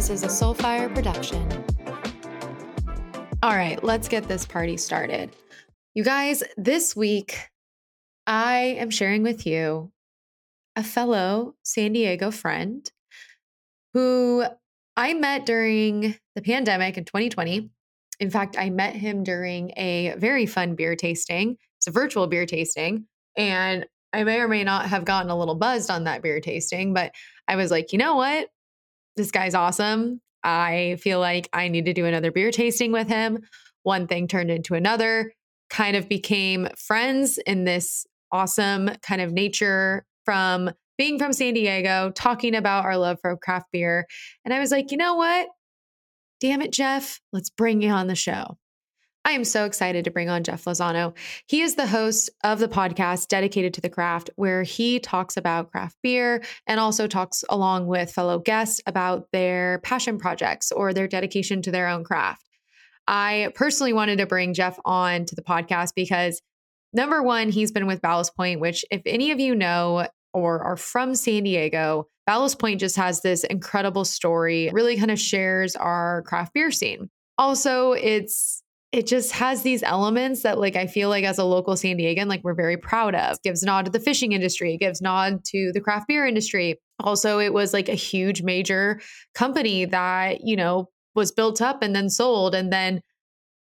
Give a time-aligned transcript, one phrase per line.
[0.00, 1.46] This is a Soulfire production.
[3.42, 5.36] All right, let's get this party started.
[5.92, 7.50] You guys, this week
[8.26, 9.92] I am sharing with you
[10.74, 12.90] a fellow San Diego friend
[13.92, 14.46] who
[14.96, 17.68] I met during the pandemic in 2020.
[18.20, 21.58] In fact, I met him during a very fun beer tasting.
[21.76, 23.04] It's a virtual beer tasting.
[23.36, 26.94] And I may or may not have gotten a little buzzed on that beer tasting,
[26.94, 27.12] but
[27.46, 28.48] I was like, you know what?
[29.20, 30.20] This guy's awesome.
[30.42, 33.40] I feel like I need to do another beer tasting with him.
[33.82, 35.32] One thing turned into another,
[35.68, 42.12] kind of became friends in this awesome kind of nature from being from San Diego,
[42.14, 44.06] talking about our love for craft beer.
[44.44, 45.48] And I was like, you know what?
[46.40, 48.56] Damn it, Jeff, let's bring you on the show.
[49.24, 51.14] I am so excited to bring on Jeff Lozano.
[51.46, 55.70] He is the host of the podcast dedicated to the craft, where he talks about
[55.70, 61.06] craft beer and also talks along with fellow guests about their passion projects or their
[61.06, 62.48] dedication to their own craft.
[63.06, 66.40] I personally wanted to bring Jeff on to the podcast because
[66.92, 70.76] number one, he's been with Ballast Point, which, if any of you know or are
[70.76, 76.22] from San Diego, Ballast Point just has this incredible story, really kind of shares our
[76.22, 77.10] craft beer scene.
[77.36, 81.76] Also, it's it just has these elements that like I feel like as a local
[81.76, 83.34] San Diegan, like we're very proud of.
[83.36, 86.80] It gives nod to the fishing industry, gives nod to the craft beer industry.
[86.98, 89.00] Also, it was like a huge major
[89.34, 93.00] company that, you know, was built up and then sold and then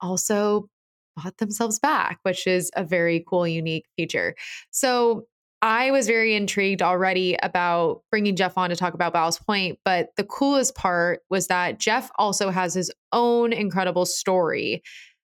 [0.00, 0.68] also
[1.16, 4.34] bought themselves back, which is a very cool, unique feature.
[4.70, 5.26] So
[5.60, 9.78] I was very intrigued already about bringing Jeff on to talk about Ballast Point.
[9.84, 14.82] But the coolest part was that Jeff also has his own incredible story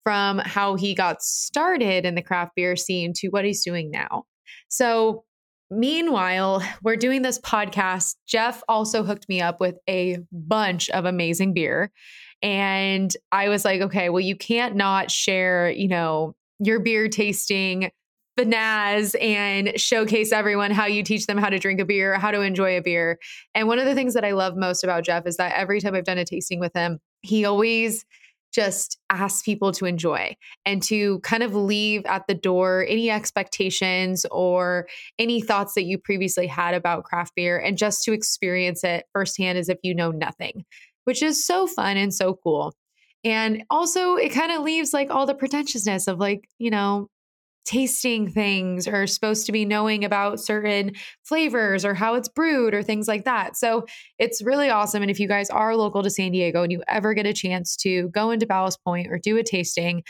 [0.03, 4.23] from how he got started in the craft beer scene to what he's doing now.
[4.67, 5.23] So,
[5.69, 8.15] meanwhile, we're doing this podcast.
[8.27, 11.91] Jeff also hooked me up with a bunch of amazing beer.
[12.41, 17.89] And I was like, okay, well, you can't not share, you know, your beer tasting
[18.37, 22.41] finaz and showcase everyone how you teach them how to drink a beer, how to
[22.41, 23.19] enjoy a beer.
[23.53, 25.95] And one of the things that I love most about Jeff is that every time
[25.95, 28.05] I've done a tasting with him, he always
[28.53, 34.25] just ask people to enjoy and to kind of leave at the door any expectations
[34.31, 34.87] or
[35.17, 39.57] any thoughts that you previously had about craft beer and just to experience it firsthand
[39.57, 40.63] as if you know nothing,
[41.05, 42.73] which is so fun and so cool.
[43.25, 47.07] And also, it kind of leaves like all the pretentiousness of like, you know,
[47.65, 50.91] tasting things or supposed to be knowing about certain
[51.23, 53.55] flavors or how it's brewed or things like that.
[53.55, 53.85] So
[54.19, 55.01] it's really awesome.
[55.01, 57.75] And if you guys are local to San Diego and you ever get a chance
[57.77, 60.03] to go into Ballast Point or do a tasting,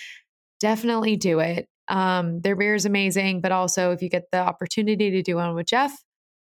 [0.60, 1.68] definitely do it.
[1.90, 5.54] Um, their beer is amazing, but also if you get the opportunity to do one
[5.54, 5.96] with Jeff,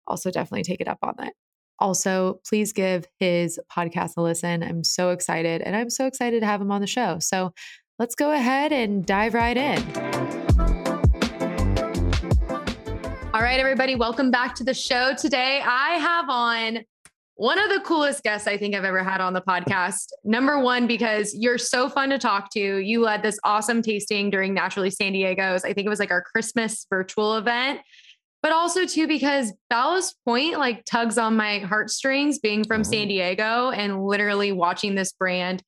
[0.06, 1.32] also definitely take it up on that.
[1.78, 4.62] Also, please give his podcast a listen.
[4.62, 7.18] I'm so excited and I'm so excited to have him on the show.
[7.20, 7.54] So
[7.98, 10.09] let's go ahead and dive right in.
[13.40, 15.14] All right, everybody, welcome back to the show.
[15.14, 16.80] Today, I have on
[17.36, 20.08] one of the coolest guests I think I've ever had on the podcast.
[20.24, 22.60] Number one, because you're so fun to talk to.
[22.60, 25.64] You led this awesome tasting during Naturally San Diego's.
[25.64, 27.80] I think it was like our Christmas virtual event.
[28.42, 33.08] But also, too, because Ballast Point like tugs on my heartstrings being from San mm-hmm.
[33.08, 35.62] Diego and literally watching this brand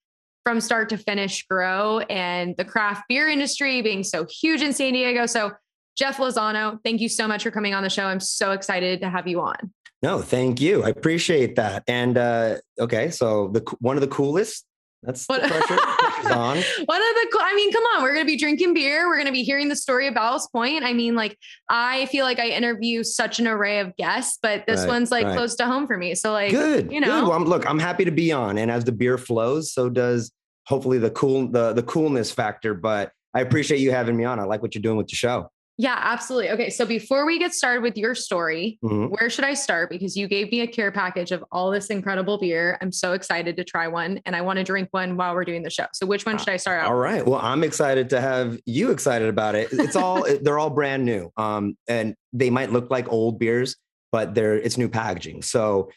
[0.44, 4.93] from start to finish grow and the craft beer industry being so huge in San
[4.93, 5.25] Diego.
[5.25, 5.52] So
[5.97, 8.05] Jeff Lozano, thank you so much for coming on the show.
[8.05, 9.73] I'm so excited to have you on.
[10.03, 10.83] No, thank you.
[10.83, 11.85] I appreciate that.
[11.87, 14.65] And uh, okay, so the one of the coolest.
[15.03, 15.79] That's what, the pressure.
[16.31, 16.56] on.
[16.56, 19.09] One of the, cool, I mean, come on, we're going to be drinking beer.
[19.09, 20.85] We're going to be hearing the story of Ballast Point.
[20.85, 21.37] I mean, like,
[21.69, 25.27] I feel like I interview such an array of guests, but this right, one's like
[25.27, 25.37] right.
[25.37, 26.15] close to home for me.
[26.15, 27.23] So, like, good, you know, good.
[27.29, 30.31] Well, I'm, look, I'm happy to be on, and as the beer flows, so does
[30.67, 32.75] hopefully the cool, the the coolness factor.
[32.75, 34.39] But I appreciate you having me on.
[34.39, 35.50] I like what you're doing with the show.
[35.78, 36.50] Yeah, absolutely.
[36.50, 39.06] Okay, so before we get started with your story, mm-hmm.
[39.06, 39.88] where should I start?
[39.88, 42.78] Because you gave me a care package of all this incredible beer.
[42.82, 45.62] I'm so excited to try one and I want to drink one while we're doing
[45.62, 45.86] the show.
[45.94, 46.88] So which one should I start out?
[46.88, 47.26] All right.
[47.26, 49.69] Well, I'm excited to have you excited about it.
[49.72, 51.32] It's all they're all brand new.
[51.36, 53.76] Um and they might look like old beers,
[54.10, 55.42] but they're it's new packaging.
[55.42, 55.90] So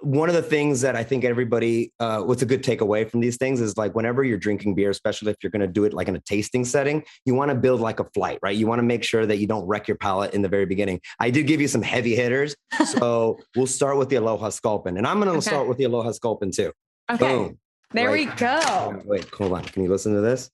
[0.00, 3.36] one of the things that I think everybody, uh, what's a good takeaway from these
[3.36, 6.08] things is like whenever you're drinking beer, especially if you're going to do it like
[6.08, 8.56] in a tasting setting, you want to build like a flight, right?
[8.56, 11.00] You want to make sure that you don't wreck your palate in the very beginning.
[11.18, 12.54] I did give you some heavy hitters.
[12.86, 14.98] So we'll start with the Aloha Sculpin.
[14.98, 15.40] And I'm going to okay.
[15.40, 16.72] start with the Aloha Sculpin too.
[17.10, 17.26] Okay.
[17.26, 17.58] Boom.
[17.92, 18.28] There right.
[18.28, 19.02] we go.
[19.04, 19.64] Wait, hold on.
[19.64, 20.50] Can you listen to this?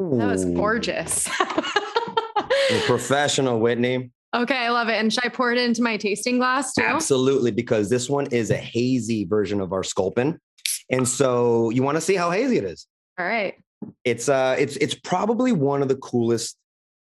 [0.00, 0.16] Ooh.
[0.18, 1.28] That was gorgeous.
[2.86, 4.12] professional, Whitney.
[4.34, 4.94] Okay, I love it.
[4.94, 6.82] And should I pour it into my tasting glass too?
[6.82, 10.38] Absolutely, because this one is a hazy version of our Sculpin.
[10.90, 12.86] And so you want to see how hazy it is.
[13.18, 13.54] All right.
[14.04, 16.56] It's uh it's it's probably one of the coolest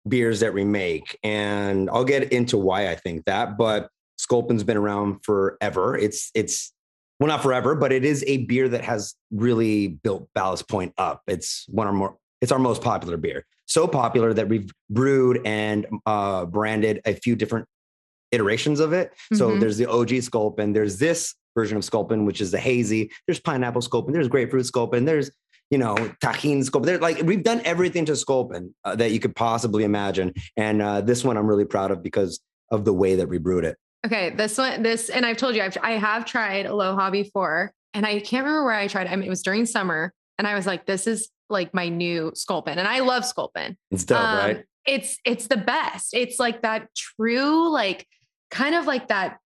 [0.07, 1.17] beers that we make.
[1.23, 5.97] And I'll get into why I think that, but Sculpin's been around forever.
[5.97, 6.73] It's it's
[7.19, 11.23] well, not forever, but it is a beer that has really built Ballast Point up.
[11.27, 15.41] It's one of our more it's our most popular beer so popular that we've brewed
[15.45, 17.67] and uh, branded a few different
[18.31, 19.11] iterations of it.
[19.11, 19.35] Mm-hmm.
[19.35, 23.11] So there's the OG Sculpin, there's this version of Sculpin, which is the hazy.
[23.27, 25.31] There's pineapple Sculpin, there's grapefruit Sculpin, there's
[25.69, 26.87] you know Tajín Sculpin.
[26.87, 31.01] There's like we've done everything to Sculpin uh, that you could possibly imagine, and uh,
[31.01, 32.39] this one I'm really proud of because
[32.71, 33.77] of the way that we brewed it.
[34.05, 38.05] Okay, this one, this, and I've told you I've I have tried Aloha before, and
[38.05, 39.07] I can't remember where I tried.
[39.07, 42.31] I mean, it was during summer, and I was like, this is like my new
[42.35, 42.77] Sculpin.
[42.77, 43.77] And I love Sculpin.
[43.91, 44.65] It's dope, um, right?
[44.85, 46.13] It's it's the best.
[46.13, 48.07] It's like that true, like
[48.51, 49.39] kind of like that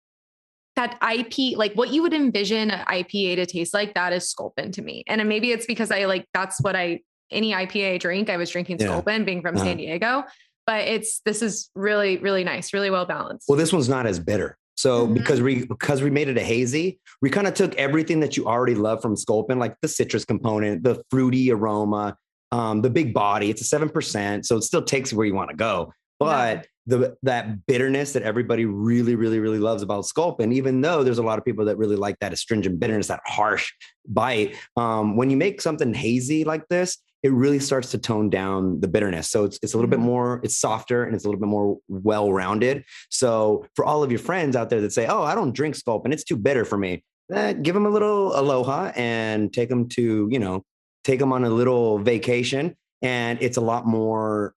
[0.75, 4.71] that IP, like what you would envision an IPA to taste like, that is Sculpin
[4.71, 5.03] to me.
[5.07, 7.01] And maybe it's because I like that's what I
[7.31, 8.87] any IPA I drink, I was drinking yeah.
[8.87, 9.65] Sculpin being from uh-huh.
[9.65, 10.23] San Diego.
[10.65, 13.49] But it's this is really, really nice, really well balanced.
[13.49, 14.57] Well, this one's not as bitter.
[14.79, 15.13] So mm-hmm.
[15.13, 18.47] because we because we made it a hazy, we kind of took everything that you
[18.47, 22.15] already love from Sculpin, like the citrus component, the fruity aroma,
[22.53, 23.49] um, the big body.
[23.49, 25.91] It's a seven percent, so it still takes you where you want to go.
[26.17, 26.97] But yeah.
[26.97, 31.23] the that bitterness that everybody really, really, really loves about Sculpin, even though there's a
[31.23, 33.69] lot of people that really like that astringent bitterness, that harsh
[34.07, 34.55] bite.
[34.77, 38.87] Um, when you make something hazy like this, it really starts to tone down the
[38.87, 39.29] bitterness.
[39.29, 40.07] So it's, it's a little bit mm-hmm.
[40.07, 42.85] more, it's softer and it's a little bit more well rounded.
[43.09, 46.13] So for all of your friends out there that say, oh, I don't drink Sculpin,
[46.13, 50.27] it's too bitter for me, eh, give them a little aloha and take them to,
[50.31, 50.63] you know,
[51.03, 52.75] take them on a little vacation.
[53.01, 54.53] And it's a lot more,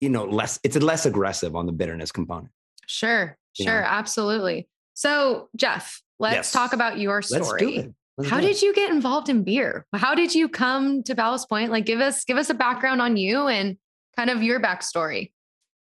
[0.00, 2.50] you know, less, it's less aggressive on the bitterness component.
[2.86, 4.68] Sure, sure, absolutely.
[4.92, 6.52] So, Jeff, let's yes.
[6.52, 7.94] talk about your story.
[8.22, 9.86] How did you get involved in beer?
[9.92, 11.72] How did you come to Ballast Point?
[11.72, 13.76] Like, give us give us a background on you and
[14.16, 15.32] kind of your backstory.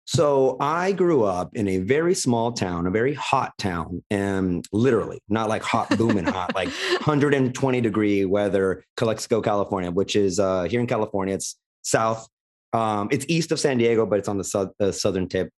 [0.06, 5.20] So I grew up in a very small town, a very hot town, and literally
[5.30, 6.68] not like hot, booming hot, like
[7.06, 11.36] 120 degree weather, Calexico, California, which is uh, here in California.
[11.36, 12.28] It's south.
[12.74, 15.50] Um, it's east of San Diego, but it's on the, su- the southern tip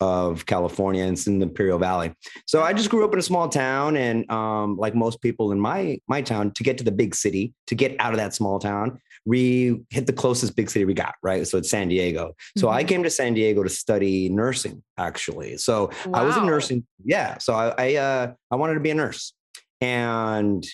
[0.00, 1.04] of California.
[1.06, 2.12] It's in the Imperial Valley.
[2.46, 5.60] So I just grew up in a small town, and um, like most people in
[5.60, 8.58] my my town, to get to the big city, to get out of that small
[8.58, 11.14] town, we hit the closest big city we got.
[11.22, 12.34] Right, so it's San Diego.
[12.56, 12.76] So mm-hmm.
[12.76, 15.56] I came to San Diego to study nursing, actually.
[15.58, 16.20] So wow.
[16.20, 16.86] I was a nursing.
[17.04, 17.38] Yeah.
[17.38, 19.32] So I I, uh, I wanted to be a nurse,
[19.80, 20.64] and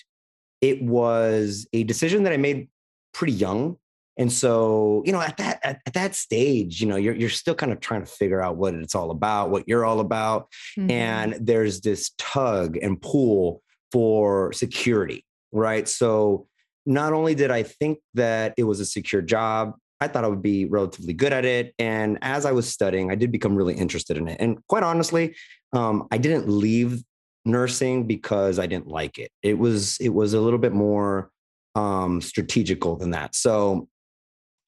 [0.61, 2.69] it was a decision that I made
[3.13, 3.77] pretty young
[4.17, 7.55] and so, you know, at that at, at, that stage, you know, you're you're still
[7.55, 10.47] kind of trying to figure out what it's all about, what you're all about.
[10.77, 10.91] Mm-hmm.
[10.91, 15.87] And there's this tug and pull for security, right?
[15.87, 16.47] So
[16.85, 20.41] not only did I think that it was a secure job, I thought I would
[20.41, 21.73] be relatively good at it.
[21.77, 24.37] And as I was studying, I did become really interested in it.
[24.39, 25.35] And quite honestly,
[25.73, 27.03] um, I didn't leave
[27.45, 29.31] nursing because I didn't like it.
[29.41, 31.31] It was it was a little bit more
[31.75, 33.35] um strategical than that.
[33.35, 33.87] So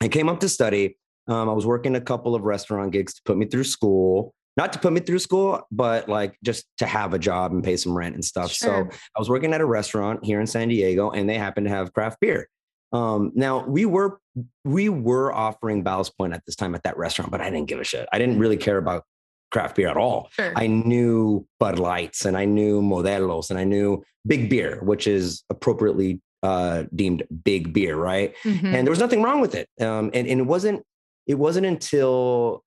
[0.04, 0.98] I came up to study.
[1.28, 4.74] Um, I was working a couple of restaurant gigs to put me through school, not
[4.74, 7.98] to put me through school, but like just to have a job and pay some
[7.98, 8.52] rent and stuff.
[8.52, 8.92] Sure.
[8.92, 11.70] So I was working at a restaurant here in San Diego, and they happened to
[11.72, 12.50] have craft beer.
[12.92, 14.20] Um, now we were
[14.66, 17.80] we were offering Ballast Point at this time at that restaurant, but I didn't give
[17.80, 18.08] a shit.
[18.12, 19.06] I didn't really care about
[19.52, 20.30] craft beer at all.
[20.32, 20.52] Sure.
[20.58, 25.44] I knew Bud Lights and I knew Modelos and I knew Big Beer, which is
[25.50, 28.36] appropriately uh, deemed big beer, right?
[28.44, 28.66] Mm-hmm.
[28.68, 29.70] And there was nothing wrong with it.
[29.80, 30.84] Um, and, and it wasn't
[31.26, 32.64] it wasn't until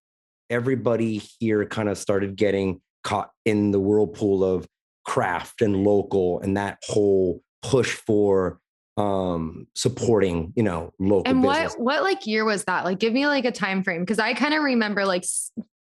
[0.49, 4.66] everybody here kind of started getting caught in the whirlpool of
[5.04, 8.59] craft and local and that whole push for
[8.97, 11.75] um supporting you know local and business.
[11.75, 14.33] what what like year was that like give me like a time frame because i
[14.33, 15.25] kind of remember like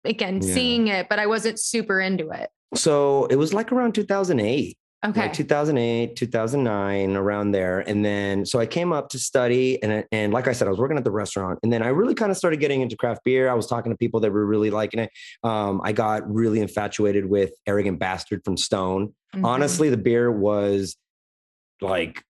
[0.05, 0.55] again yeah.
[0.55, 5.23] seeing it but i wasn't super into it so it was like around 2008 Okay.
[5.23, 7.81] Like 2008, 2009, around there.
[7.81, 9.83] And then, so I came up to study.
[9.83, 11.59] And, and like I said, I was working at the restaurant.
[11.65, 13.51] And then I really kind of started getting into craft beer.
[13.51, 15.11] I was talking to people that were really liking it.
[15.43, 19.13] Um, I got really infatuated with Arrogant Bastard from Stone.
[19.35, 19.45] Mhm.
[19.45, 20.97] Honestly, the beer was
[21.81, 22.23] like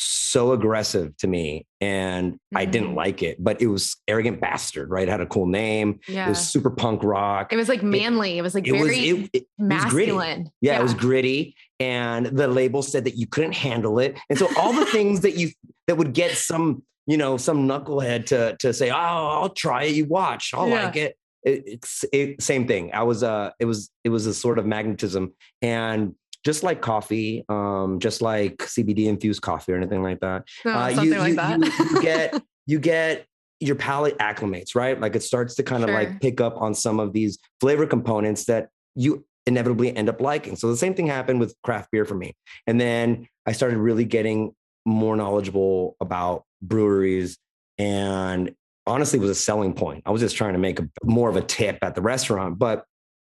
[0.00, 2.96] so aggressive to me and I didn't Mhm.
[2.96, 5.08] like it, but it was Arrogant Bastard, right?
[5.08, 5.98] It had a cool name.
[6.06, 6.26] yeah.
[6.26, 7.52] It was super punk rock.
[7.52, 8.38] It was like manly.
[8.38, 10.12] It, was like It was, very it, it- was gritty.
[10.12, 10.50] masculine.
[10.60, 11.56] yeah, it was gritty.
[11.80, 14.16] And the label said that you couldn't handle it.
[14.30, 15.50] And so all the things that you
[15.88, 19.94] that would get some, you know, some knucklehead to to say, Oh, I'll try it,
[19.96, 20.84] you watch, I'll Yeah.
[20.84, 21.16] like it.
[21.44, 22.90] It, it's it, same thing.
[22.92, 25.34] I was uh it was it was a sort of magnetism.
[25.62, 26.14] And
[26.44, 30.88] just like coffee, um, just like CBD infused coffee or anything like that, No, uh,
[30.94, 31.58] something you, like you, that.
[31.58, 33.26] you, you get you get
[33.60, 35.00] your palate acclimates, right?
[35.00, 35.98] Like it starts to kind of Sure.
[35.98, 40.54] like pick up on some of these flavor components that you inevitably end up liking.
[40.56, 42.34] So the same thing happened with craft beer for me.
[42.66, 44.54] And then I started really getting
[44.84, 47.38] more knowledgeable about breweries
[47.78, 48.54] and
[48.86, 50.02] honestly it was a selling point.
[50.06, 52.84] I was just trying to make a more of a tip at the restaurant, but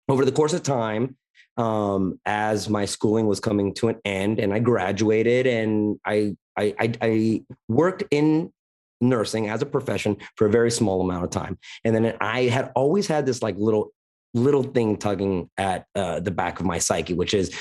[0.09, 1.17] over the course of time
[1.57, 6.73] um, as my schooling was coming to an end and I graduated and I, I,
[6.79, 8.51] I, I worked in
[9.01, 11.57] nursing as a profession for a very small amount of time.
[11.83, 13.91] And then I had always had this like little,
[14.33, 17.55] little thing tugging at uh, the back of my psyche, which is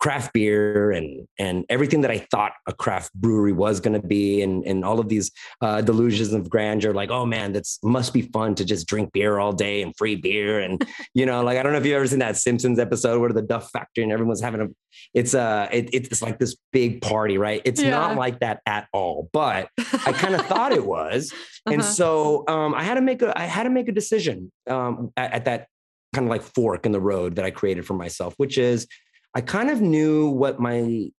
[0.00, 4.42] craft beer and and everything that I thought a craft brewery was going to be,
[4.42, 6.92] and and all of these uh, delusions of grandeur.
[6.92, 10.16] Like, oh man, that's must be fun to just drink beer all day and free
[10.16, 13.20] beer, and you know, like I don't know if you've ever seen that Simpsons episode
[13.20, 14.66] where the Duff Factory and everyone's having a,
[15.14, 17.60] it's uh, it, it's like this big party, right?
[17.64, 17.90] It's Yeah.
[17.90, 19.68] not like that at all, but
[20.06, 21.32] I kind of thought it was,
[21.66, 21.90] and Uh-huh.
[21.90, 25.32] so um, I had to make a I had to make a decision um, at,
[25.32, 25.66] at that
[26.14, 28.86] kind of like fork in the road that I created for myself, which is
[29.34, 31.10] I kind of knew what my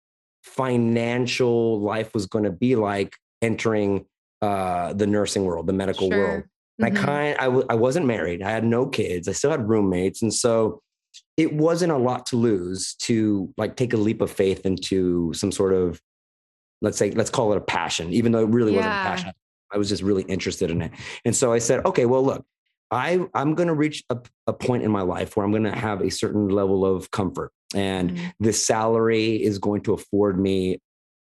[0.44, 4.06] financial life was going to be like entering
[4.42, 6.18] uh, the nursing world, the medical Sure.
[6.18, 6.44] world.
[6.80, 6.98] And Mhm.
[6.98, 8.42] I kind I w- I wasn't married.
[8.42, 9.28] I had no kids.
[9.28, 10.82] I still had roommates, and so
[11.36, 15.52] it wasn't a lot to lose to like take a leap of faith into some
[15.52, 16.02] sort of
[16.82, 19.34] let's say let's call it a passion, even though it really wasn't a passion.
[19.74, 20.92] I was just really interested in it,
[21.26, 22.46] and so I said, okay, well, look,
[22.92, 25.78] I I'm going to reach a, a point in my life where I'm going to
[25.78, 28.32] have a certain level of comfort, and Mhm.
[28.40, 30.80] this salary is going to afford me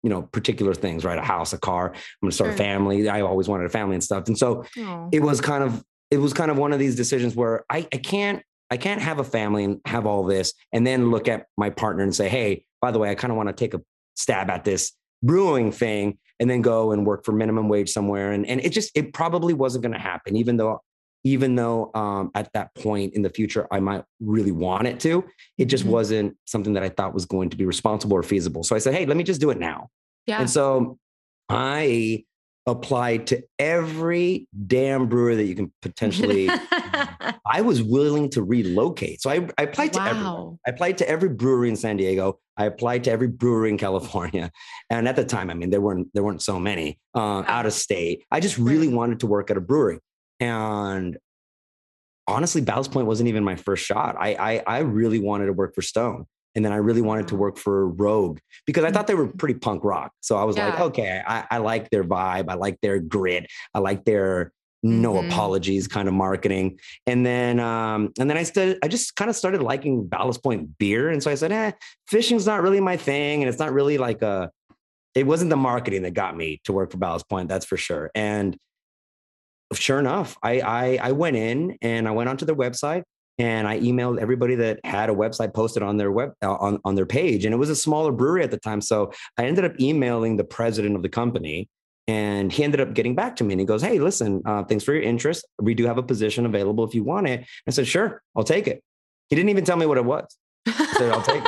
[0.03, 3.09] you know particular things right a house a car i'm going to start a family
[3.09, 5.09] i always wanted a family and stuff and so Oh.
[5.13, 7.97] it was kind of it was kind of one of these decisions where i i
[7.97, 11.71] can't i can't have a family and have all this and then look at my
[11.71, 13.81] partner and say hey by the way i kind of want to take a
[14.17, 18.47] stab at this brewing thing and then go and work for minimum wage somewhere and
[18.47, 20.81] and it just it probably wasn't going to happen even though
[21.27, 25.25] even though um, at that point in the future I might really want it to,
[25.59, 25.91] it just Mhm.
[25.99, 28.63] wasn't something that I thought was going to be responsible or feasible.
[28.63, 29.89] So I said, hey, let me just do it now.
[30.27, 30.41] yeah.
[30.41, 30.99] And so
[31.49, 32.25] I
[32.67, 36.49] applied to every damn brewer that you can potentially.
[37.57, 39.23] I was willing to relocate.
[39.23, 40.25] So I, I applied to everyone.
[40.25, 40.59] wow.
[40.67, 42.39] I applied to every brewery in San Diego.
[42.57, 44.51] I applied to every brewery in California.
[44.91, 47.73] And at the time, I mean, there weren't there weren't so many uh, out of
[47.73, 48.25] state.
[48.31, 49.99] I just really wanted to work at a brewery.
[50.41, 51.19] And
[52.27, 54.17] honestly, Ballast Point wasn't even my first shot.
[54.19, 56.27] I, I I really wanted to work for Stone.
[56.55, 59.59] And then I really wanted to work for Rogue because I thought they were pretty
[59.59, 60.13] punk rock.
[60.23, 62.47] So I was like, okay, I, I like their vibe.
[62.49, 63.47] I like their grit.
[63.75, 64.53] I like their
[64.83, 65.27] no Mhm.
[65.27, 66.79] apologies kind of marketing.
[67.07, 70.79] And then um, and then I started, I just kind of started liking Ballast Point
[70.79, 71.11] beer.
[71.11, 71.73] And so I said, eh,
[72.09, 73.43] fishing's not really my thing.
[73.43, 74.51] And it's not really like a
[75.15, 78.11] it wasn't the marketing that got me to work for Ballast Point, that's for sure.
[78.15, 78.57] And
[79.75, 83.03] sure enough, I I, I went in and I went onto their website
[83.39, 86.95] and I emailed everybody that had a website posted on their web uh, on, on
[86.95, 87.45] their page.
[87.45, 88.81] And it was a smaller brewery at the time.
[88.81, 91.69] So I ended up emailing the president of the company
[92.09, 94.85] and he ended up getting back to me and he goes, Hey, listen, uh, thanks
[94.85, 95.47] for your interest.
[95.61, 97.45] We do have a position available if you want it.
[97.67, 98.83] I said, Sure, I'll take it.
[99.29, 100.25] He didn't even tell me what it was.
[100.67, 101.43] said, "I'll take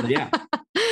[0.00, 0.30] said, "Yeah,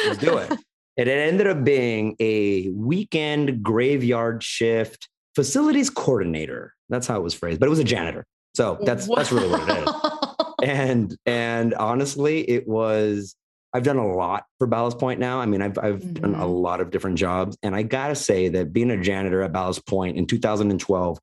[0.07, 0.53] Let's do it.
[0.97, 6.75] And it ended up being a weekend graveyard shift facilities coordinator.
[6.89, 8.25] That's how it was phrased, but it was a janitor.
[8.55, 9.91] So that's that's really what it is.
[10.63, 13.37] And and honestly, it was
[13.75, 15.39] I've done a lot for Ballast Point now.
[15.41, 16.63] I mean, I've I've done a Mhm.
[16.63, 20.17] lot of different jobs, and I gotta say that being a janitor at Ballast Point
[20.17, 21.19] in 2012,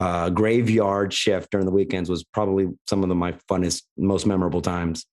[0.00, 4.60] uh, graveyard shift during the weekends was probably some of the, my funnest, most memorable
[4.60, 5.06] times.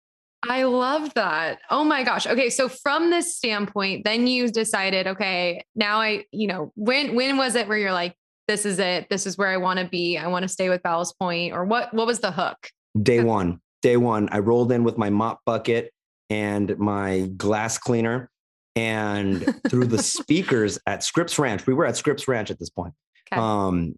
[0.50, 1.60] I love that.
[1.70, 2.25] Oh my gosh.
[2.25, 7.38] Okay, so from this standpoint, then you decided, okay, now I, you know, when when
[7.38, 8.13] was it where you're like,
[8.50, 10.82] this is it, this is where I want to be, I want to stay with
[10.82, 11.94] Ballast Point, or what?
[11.94, 12.58] What was the hook?
[13.00, 15.94] Day one, day one, I rolled in with my mop bucket
[16.32, 18.32] and my glass cleaner
[18.75, 21.68] and through the speakers at Scripps Ranch.
[21.68, 22.96] We were at Scripps Ranch at this point.
[23.32, 23.39] Okay.
[23.39, 23.94] Um,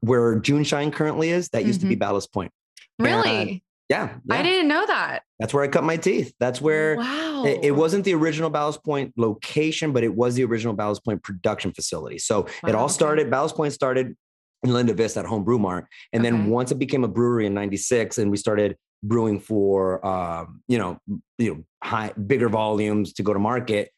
[0.00, 2.52] where JuneShine currently is, that used to be Ballast Point.
[3.00, 3.64] really?
[3.88, 5.22] Yeah, I didn't know that.
[5.38, 6.34] That's where I cut my teeth.
[6.40, 7.44] That's where wow.
[7.44, 11.22] it, it wasn't the original Ballast Point location, but it was the original Ballast Point
[11.22, 12.18] production facility.
[12.18, 14.16] So it all started, Ballast Point started
[14.64, 15.86] in Linda Vista at Home Brew Mart.
[16.12, 16.30] And Okay.
[16.30, 20.78] then once it became a brewery in 96 and we started brewing for, um, you
[20.78, 20.98] know,
[21.38, 23.90] you know, high, bigger volumes to go to market,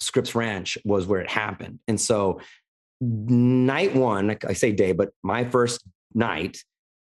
[0.00, 1.78] Scripps Ranch was where it happened.
[1.86, 2.40] And so
[3.00, 5.84] night one, I say day, but my first
[6.14, 6.58] night,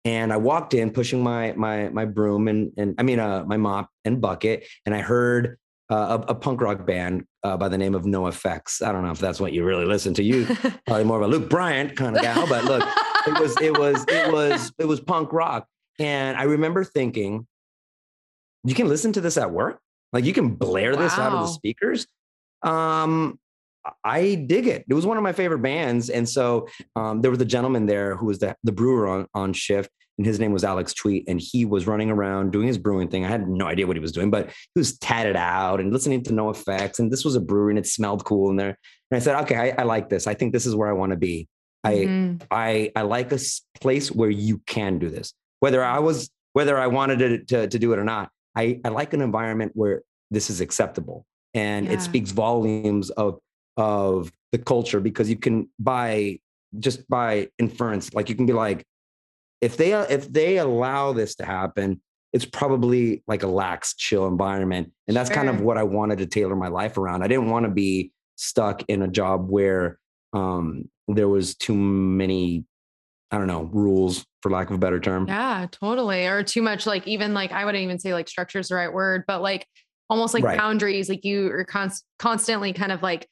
[0.08, 3.58] and I walked in pushing my my my broom and and I mean uh, my
[3.58, 5.58] mop and bucket, and I heard
[5.90, 8.82] uh, a, a punk rock band uh, by the name of NOFX.
[8.82, 10.22] I don't know if that's what you really listen to.
[10.22, 10.46] You
[10.86, 12.88] probably more of a Luke Bryant kind of gal, but look,
[13.26, 15.66] it was it was it was it was punk rock,
[15.98, 17.46] and I remember thinking,
[18.64, 19.78] you can listen to this at work,
[20.14, 22.06] like you can blare this out of the speakers.
[22.62, 23.38] Um,
[24.04, 24.84] I dig it.
[24.88, 28.16] It was one of my favorite bands, and so um, there was a gentleman there
[28.16, 31.40] who was the, the brewer on on shift, and his name was Alex Tweet, and
[31.40, 33.24] he was running around doing his brewing thing.
[33.24, 36.22] I had no idea what he was doing, but he was tatted out and listening
[36.24, 38.76] to NOFX, and this was a brewery, and it smelled cool in there.
[39.10, 40.26] And I said, okay, I, I like this.
[40.26, 41.48] I think this is where I want to be.
[41.84, 42.42] I Mhm.
[42.50, 43.38] I I like a
[43.80, 45.32] place where you can do this.
[45.60, 48.88] Whether I was whether I wanted to to, to do it or not, I I
[48.88, 51.92] like an environment where this is acceptable and Yeah.
[51.92, 53.38] it speaks volumes of
[53.78, 56.38] of the culture because you can by
[56.78, 58.84] just by inference like you can be like
[59.62, 62.00] if they if they allow this to happen
[62.32, 66.26] it's probably like a lax chill environment and that's kind of what i wanted to
[66.26, 69.98] tailor my life around i didn't want to be stuck in a job where
[70.34, 72.64] um there was too many
[73.30, 76.26] i don't know rules for lack of a better term Yeah, totally.
[76.26, 78.92] Or too much, like even like I wouldn't even say like structure is the right
[78.92, 79.66] word, but like
[80.08, 80.56] almost like Right.
[80.56, 81.08] boundaries.
[81.08, 83.26] Like you are const- constantly kind of like,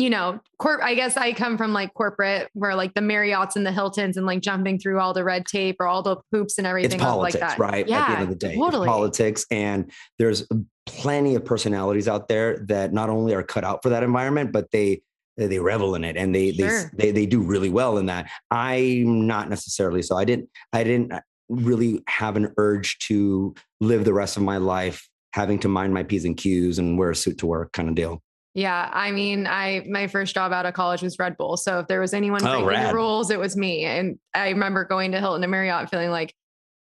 [0.00, 0.80] you know, corp.
[0.82, 4.26] I guess I come from like corporate where like the Marriotts and the Hiltons and
[4.26, 7.40] like jumping through all the red tape or all the hoops and everything it's politics,
[7.40, 7.58] like that.
[7.58, 7.88] right?
[7.88, 8.86] Yeah, At the end of the day, totally.
[8.88, 10.46] politics, and there's
[10.86, 14.70] plenty of personalities out there that not only are cut out for that environment, but
[14.70, 15.02] they
[15.36, 16.90] they revel in it and they Sure.
[16.94, 18.30] they, they they do really well in that.
[18.50, 20.16] I'm not necessarily so.
[20.16, 24.56] I didn't I didn't uh, really have an urge to live the rest of my
[24.58, 27.88] life having to mind my p's and q's and wear a suit to work kind
[27.88, 28.22] of deal.
[28.54, 31.56] Yeah, I mean, I my first job out of college was Red Bull.
[31.56, 33.84] So if there was anyone Oh, breaking the rules, it was me.
[33.84, 36.34] And I remember going to Hilton and Marriott feeling like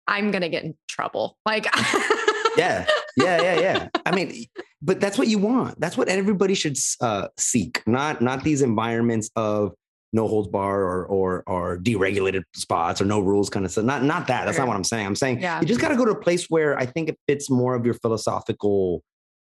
[0.06, 1.36] I'm gonna get in trouble.
[1.44, 1.66] Like,
[2.56, 3.88] Yeah, yeah, yeah, yeah.
[4.06, 4.44] I mean,
[4.82, 5.78] but that's what you want.
[5.80, 7.82] That's what everybody should uh, seek.
[7.86, 9.74] Not not these environments of
[10.12, 13.84] no holds bar or or or deregulated spots or no rules kind of stuff.
[13.84, 14.44] Not not that.
[14.44, 14.64] That's Sure.
[14.64, 15.06] not what I'm saying.
[15.06, 15.60] I'm saying Yeah.
[15.60, 17.84] you just got to go to a place where I think it fits more of
[17.84, 19.02] your philosophical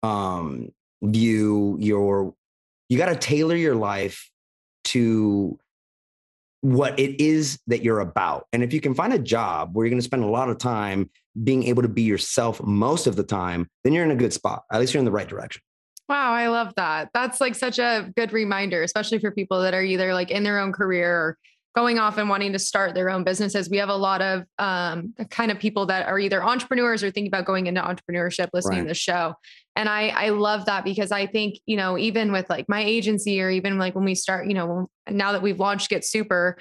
[0.04, 0.70] um,
[1.06, 1.78] view.
[1.80, 2.34] Your
[2.90, 4.30] you got to tailor your life
[4.86, 5.58] to
[6.62, 8.48] what it is that you're about.
[8.52, 10.58] And if you can find a job where you're going to spend a lot of
[10.58, 11.10] time
[11.44, 14.64] being able to be yourself most of the time, then you're in a good spot.
[14.72, 15.62] At least you're in the right direction.
[16.08, 17.10] Wow, I love that.
[17.14, 20.60] That's like such a good reminder, especially for people that are either like in their
[20.60, 21.38] own career or
[21.76, 23.70] going off and wanting to start their own businesses.
[23.70, 27.28] We have a lot of um, kind of people that are either entrepreneurs or thinking
[27.28, 28.84] about going into entrepreneurship, listening Right.
[28.84, 29.34] to the show.
[29.76, 33.42] And I, I love that because I think, you know, even with like my agency
[33.42, 36.58] or even like when we start, you know, now that we've launched Get Super,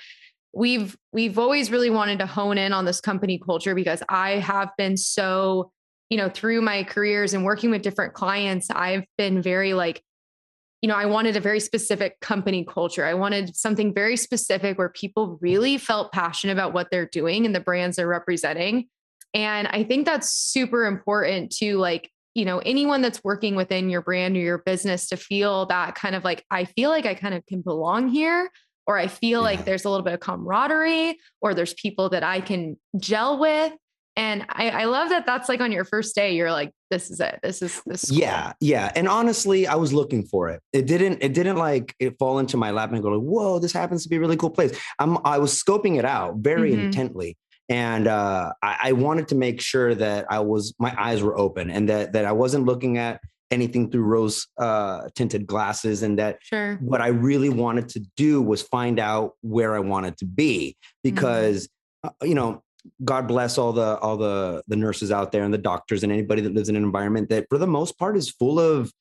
[0.53, 4.70] we've we've always really wanted to hone in on this company culture because I have
[4.77, 5.70] been so
[6.11, 10.03] you know, through my careers and working with different clients, I've been very like,
[10.84, 13.06] you know, I wanted a very specific company culture.
[13.06, 17.54] I wanted something very specific where people really felt passionate about what they're doing and
[17.54, 18.88] the brands they're representing.
[19.32, 24.02] And I think that's super important to like, you know, anyone that's working within your
[24.02, 27.32] brand or your business to feel that kind of like, I feel like I kind
[27.32, 28.50] of can belong here,
[28.86, 29.44] or I feel Yeah.
[29.44, 33.72] like there's a little bit of camaraderie, or there's people that I can gel with.
[34.16, 37.18] And I, I love that that's like on your first day, you're like, this is
[37.18, 37.40] it.
[37.42, 38.05] This is this.
[38.05, 38.18] is cool.
[38.20, 38.92] Yeah, yeah.
[38.94, 40.61] And honestly, I was looking for it.
[40.72, 41.18] It didn't.
[41.22, 44.09] It didn't like it fall into my lap and go like, "Whoa, this happens to
[44.09, 45.18] be a really cool place." I'm.
[45.24, 46.85] I was scoping it out very Mhm.
[46.85, 47.37] intently,
[47.68, 51.70] and uh, I, I wanted to make sure that I was my eyes were open
[51.70, 56.38] and that that I wasn't looking at anything through rose uh, tinted glasses, and that
[56.42, 56.77] Sure.
[56.77, 61.68] what I really wanted to do was find out where I wanted to be because
[62.05, 62.62] uh, you know
[63.04, 66.42] God bless all the all the the nurses out there and the doctors and anybody
[66.42, 68.92] that lives in an environment that for the most part is full of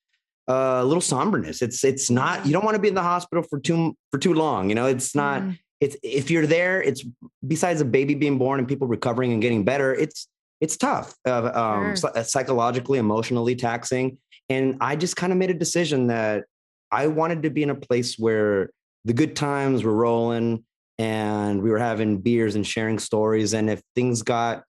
[0.48, 1.62] uh, a little somberness.
[1.62, 4.34] It's it's not you don't want to be in the hospital for too for too
[4.34, 4.68] long.
[4.68, 5.58] You know, it's not Mhm.
[5.80, 7.04] it's if you're there, it's
[7.46, 10.28] besides a baby being born and people recovering and getting better, it's
[10.60, 12.24] it's tough, uh, um, sure.
[12.24, 14.16] psychologically, emotionally taxing.
[14.48, 16.44] And I just kind of made a decision that
[16.90, 18.70] I wanted to be in a place where
[19.04, 20.64] the good times were rolling
[20.98, 23.54] and we were having beers and sharing stories.
[23.54, 24.64] And if things got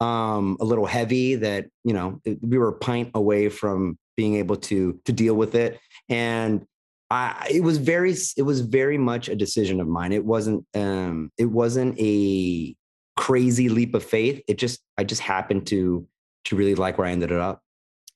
[0.00, 4.56] um, a little heavy, that you know we were a pint away from being able
[4.56, 5.80] to to deal with it.
[6.08, 6.64] And
[7.10, 10.12] I, it was very it was very much a decision of mine.
[10.12, 12.74] It wasn't um, it wasn't a
[13.16, 14.42] crazy leap of faith.
[14.48, 16.06] It just I just happened to
[16.46, 17.62] to really like where I ended up.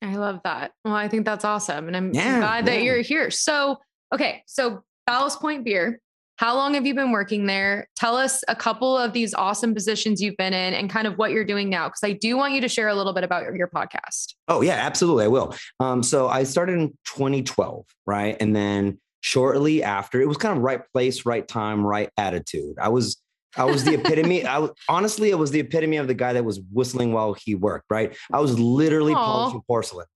[0.02, 0.72] I love that.
[0.84, 1.88] Well, I think that's awesome.
[1.88, 2.74] And I'm yeah, glad yeah.
[2.74, 3.30] that you're here.
[3.30, 3.78] So,
[4.14, 4.42] okay.
[4.46, 6.00] So, Ballast Point Beer,
[6.36, 7.88] how long have you been working there?
[7.96, 11.30] Tell us a couple of these awesome positions you've been in and kind of what
[11.30, 11.88] you're doing now.
[11.88, 14.34] Cause I do want you to share a little bit about your, your podcast.
[14.48, 15.24] Oh, yeah, absolutely.
[15.24, 15.54] I will.
[15.80, 18.36] Um, so, I started in 2012, right?
[18.38, 22.76] And then shortly after, it was kind of right place, right time, right attitude.
[22.80, 23.16] I was
[23.56, 24.46] I was the epitome.
[24.46, 27.86] I honestly, it was the epitome of the guy that was whistling while he worked.
[27.90, 28.14] Right.
[28.32, 29.24] I was literally Aww.
[29.24, 30.06] polishing porcelain.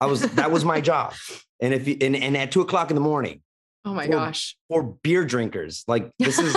[0.00, 1.14] I was that was my job.
[1.60, 3.42] And if you, and, and at two o'clock in the morning.
[3.84, 4.56] Oh my for, gosh.
[4.68, 6.56] For beer drinkers, like this is.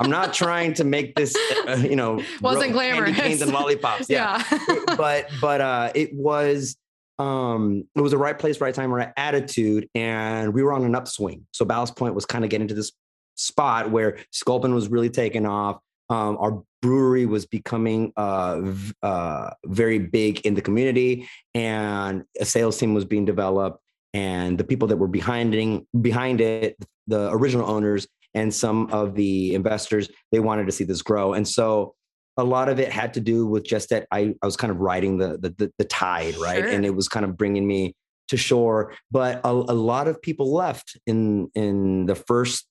[0.00, 1.36] I'm not trying to make this,
[1.68, 3.14] uh, you know, wasn't glamorous.
[3.14, 4.08] Canes and lollipops.
[4.08, 4.42] Yeah.
[4.50, 4.96] yeah.
[4.96, 6.76] but but uh, it was
[7.18, 10.94] um, it was the right place, right time, right attitude, and we were on an
[10.94, 11.46] upswing.
[11.52, 12.92] So Ballast Point was kind of getting to this
[13.34, 15.78] spot where Sculpin was really taking off.
[16.08, 22.46] Um, our brewery was becoming uh, v- uh, very big in the community, and a
[22.46, 23.82] sales team was being developed.
[24.12, 29.14] And the people that were behind it, behind it, the original owners and some of
[29.14, 31.34] the investors, they wanted to see this grow.
[31.34, 31.94] And so
[32.36, 34.78] a lot of it had to do with just that I, I was kind of
[34.78, 36.58] riding the, the, the, the tide, right?
[36.58, 36.68] Sure.
[36.68, 37.94] And it was kind of bringing me
[38.28, 38.94] to shore.
[39.10, 42.66] But a, a lot of people left in in the first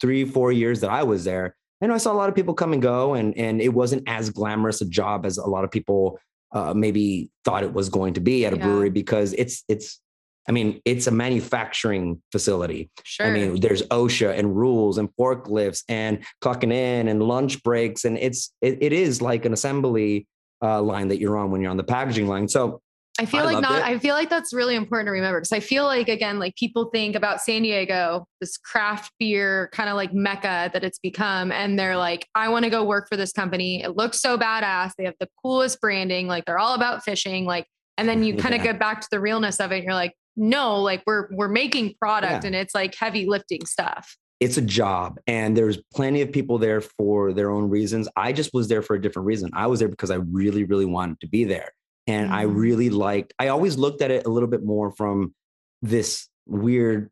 [0.00, 2.72] three, four years that I was there, and I saw a lot of people come
[2.72, 6.18] and go, and and it wasn't as glamorous a job as a lot of people
[6.52, 8.64] uh, maybe thought it was going to be at a yeah.
[8.64, 10.00] brewery because it's it's
[10.48, 12.90] I mean, it's a manufacturing facility.
[13.02, 13.26] Sure.
[13.26, 18.04] I mean, there's OSHA and rules and forklifts and clocking in and lunch breaks.
[18.04, 20.26] And it's, it, it is like an assembly
[20.62, 22.48] uh, line that you're on when you're on the packaging line.
[22.48, 22.82] So
[23.18, 23.84] I feel I like not, it.
[23.84, 26.90] I feel like that's really important to remember because I feel like, again, like people
[26.92, 31.52] think about San Diego, this craft beer kind of like mecca that it's become.
[31.52, 33.82] And they're like, I want to go work for this company.
[33.82, 34.92] It looks so badass.
[34.98, 36.26] They have the coolest branding.
[36.26, 37.44] Like they're all about fishing.
[37.44, 38.72] Like, and then you kind of yeah.
[38.72, 39.76] get back to the realness of it.
[39.76, 42.46] And you're like, no, like we're, we're making product yeah.
[42.48, 46.80] and it's like heavy lifting stuff it's a job and there's plenty of people there
[46.80, 48.08] for their own reasons.
[48.16, 49.50] I just was there for a different reason.
[49.54, 51.72] I was there because I really, really wanted to be there.
[52.06, 52.36] And mm-hmm.
[52.36, 55.34] I really liked, I always looked at it a little bit more from
[55.80, 57.10] this weird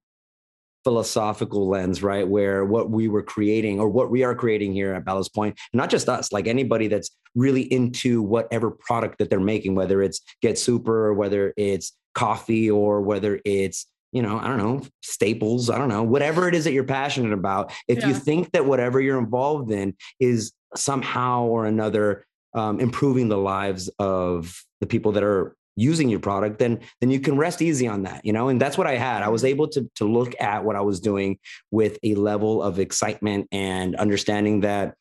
[0.85, 2.27] philosophical lens, right?
[2.27, 5.91] Where what we were creating or what we are creating here at Ballast Point, not
[5.91, 10.59] just us, like anybody that's really into whatever product that they're making, whether it's Get
[10.59, 15.79] Super or whether it's coffee or whether it's you know, I don't know, staples, I
[15.79, 17.73] don't know, whatever it is that you're passionate about.
[17.89, 18.09] If yeah.
[18.09, 23.89] you think that whatever you're involved in is somehow or another um, improving the lives
[23.99, 28.03] of the people that are using your product then then you can rest easy on
[28.03, 30.63] that you know and that's what i had i was able to to look at
[30.65, 31.39] what i was doing
[31.71, 34.95] with a level of excitement and understanding that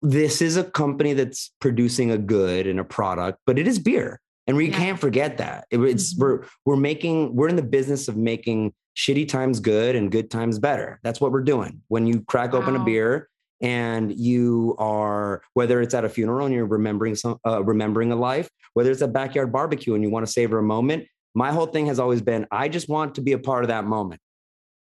[0.00, 4.18] this is a company that's producing a good and a product but it is beer
[4.46, 4.76] and we yeah.
[4.76, 6.22] can't forget that it's mm-hmm.
[6.22, 10.58] we're we're making we're in the business of making shitty times good and good times
[10.58, 12.60] better that's what we're doing when you crack wow.
[12.60, 13.28] open a beer
[13.60, 18.16] and you are whether it's at a funeral and you're remembering some uh, remembering a
[18.16, 21.66] life whether it's a backyard barbecue and you want to savor a moment my whole
[21.66, 24.20] thing has always been i just want to be a part of that moment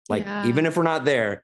[0.09, 0.47] like yeah.
[0.47, 1.43] even if we're not there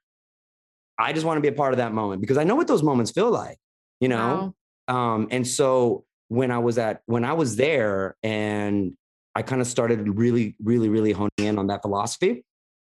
[0.98, 2.82] i just want to be a part of that moment because i know what those
[2.82, 3.58] moments feel like
[4.00, 4.54] you know
[4.88, 5.14] wow.
[5.14, 8.94] um and so when i was at when i was there and
[9.34, 12.44] i kind of started really really really honing in on that philosophy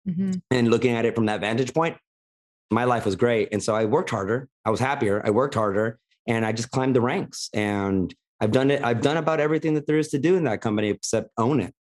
[0.09, 0.33] mm-hmm.
[0.51, 1.97] and looking at it from that vantage point
[2.73, 3.51] my life was great.
[3.53, 4.49] And so I worked harder.
[4.65, 5.23] I was happier.
[5.25, 7.51] I worked harder and I just climbed the ranks.
[7.53, 8.83] And I've done it.
[8.83, 11.75] I've done about everything that there is to do in that company except own it.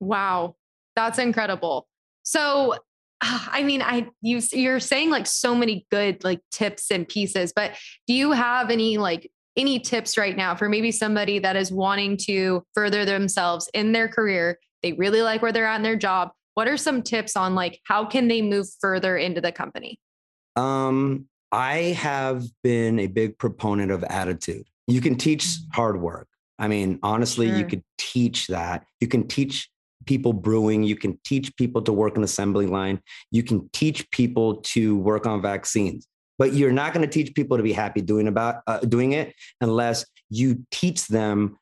[0.00, 0.56] Wow.
[0.94, 1.86] That's incredible.
[2.24, 2.74] So
[3.22, 7.72] I mean, I you you're saying like so many good like tips and pieces, but
[8.06, 12.16] do you have any like any tips right now for maybe somebody that is wanting
[12.22, 14.58] to further themselves in their career?
[14.82, 16.30] They really like where they're at in their job.
[16.54, 19.98] What are some tips on like how can they move further into the company?
[20.56, 24.66] Um, I have been a big proponent of attitude.
[24.86, 25.58] You can teach mm.
[25.72, 26.28] hard work.
[26.58, 27.58] I mean, honestly, sure.
[27.58, 28.84] you could teach that.
[29.00, 29.68] You can teach
[30.06, 30.82] people brewing.
[30.82, 33.00] You can teach people to work an assembly line.
[33.30, 36.08] You can teach people to work on vaccines.
[36.38, 39.34] But you're not going to teach people to be happy doing about uh, doing it
[39.60, 41.58] unless you teach them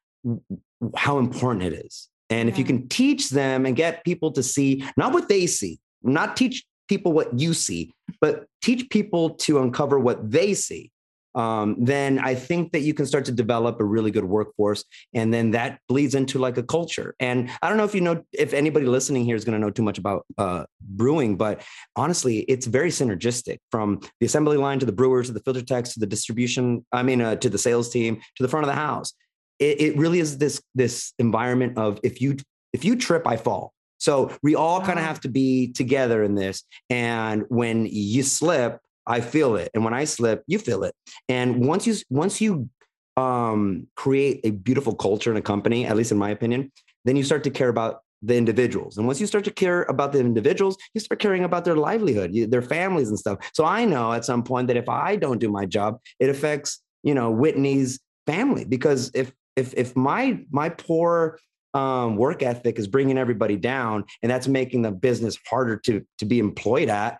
[0.97, 2.09] how important it is.
[2.31, 5.79] And if you can teach them and get people to see not what they see,
[6.03, 10.91] not teach people what you see, but teach people to uncover what they see,
[11.35, 14.85] um, then I think that you can start to develop a really good workforce.
[15.13, 17.15] And then that bleeds into like a culture.
[17.19, 19.71] And I don't know if you know, if anybody listening here is going to know
[19.71, 21.63] too much about uh, brewing, but
[21.97, 25.95] honestly, it's very synergistic from the assembly line to the brewers to the filter techs
[25.95, 28.81] to the distribution, I mean, uh, to the sales team to the front of the
[28.81, 29.13] house.
[29.59, 32.37] It, it really is this, this environment of if you,
[32.73, 33.73] if you trip, I fall.
[33.99, 36.65] So we all kind of have to be together in this.
[36.91, 39.71] And when you slip, I feel it.
[39.75, 40.95] And when I slip, you feel it.
[41.29, 42.69] And once you once you
[43.17, 46.73] um, create a beautiful culture in a company, at least in my opinion,
[47.05, 48.97] then you start to care about the individuals.
[48.97, 52.33] And once you start to care about the individuals, you start caring about their livelihood,
[52.51, 53.39] their families and stuff.
[53.53, 56.81] So I know at some point that if I don't do my job, it affects,
[57.03, 61.39] you know, Whitney's family because if if if my my poor
[61.75, 66.25] um, work ethic is bringing everybody down and that's making the business harder to to
[66.25, 67.19] be employed at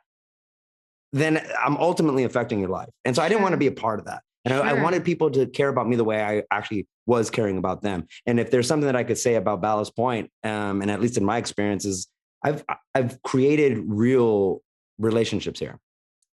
[1.15, 2.89] then I'm ultimately affecting your life.
[3.05, 4.23] And so I didn't want to be a part of that.
[4.45, 4.63] And sure.
[4.63, 7.83] I, I, wanted people to care about me the way I actually was caring about
[7.83, 8.07] them.
[8.27, 11.17] And if there's something that I could say about Ballast Point, um, and at least
[11.17, 12.09] in my experiences,
[12.43, 14.61] I've I've created real
[14.99, 15.79] relationships here.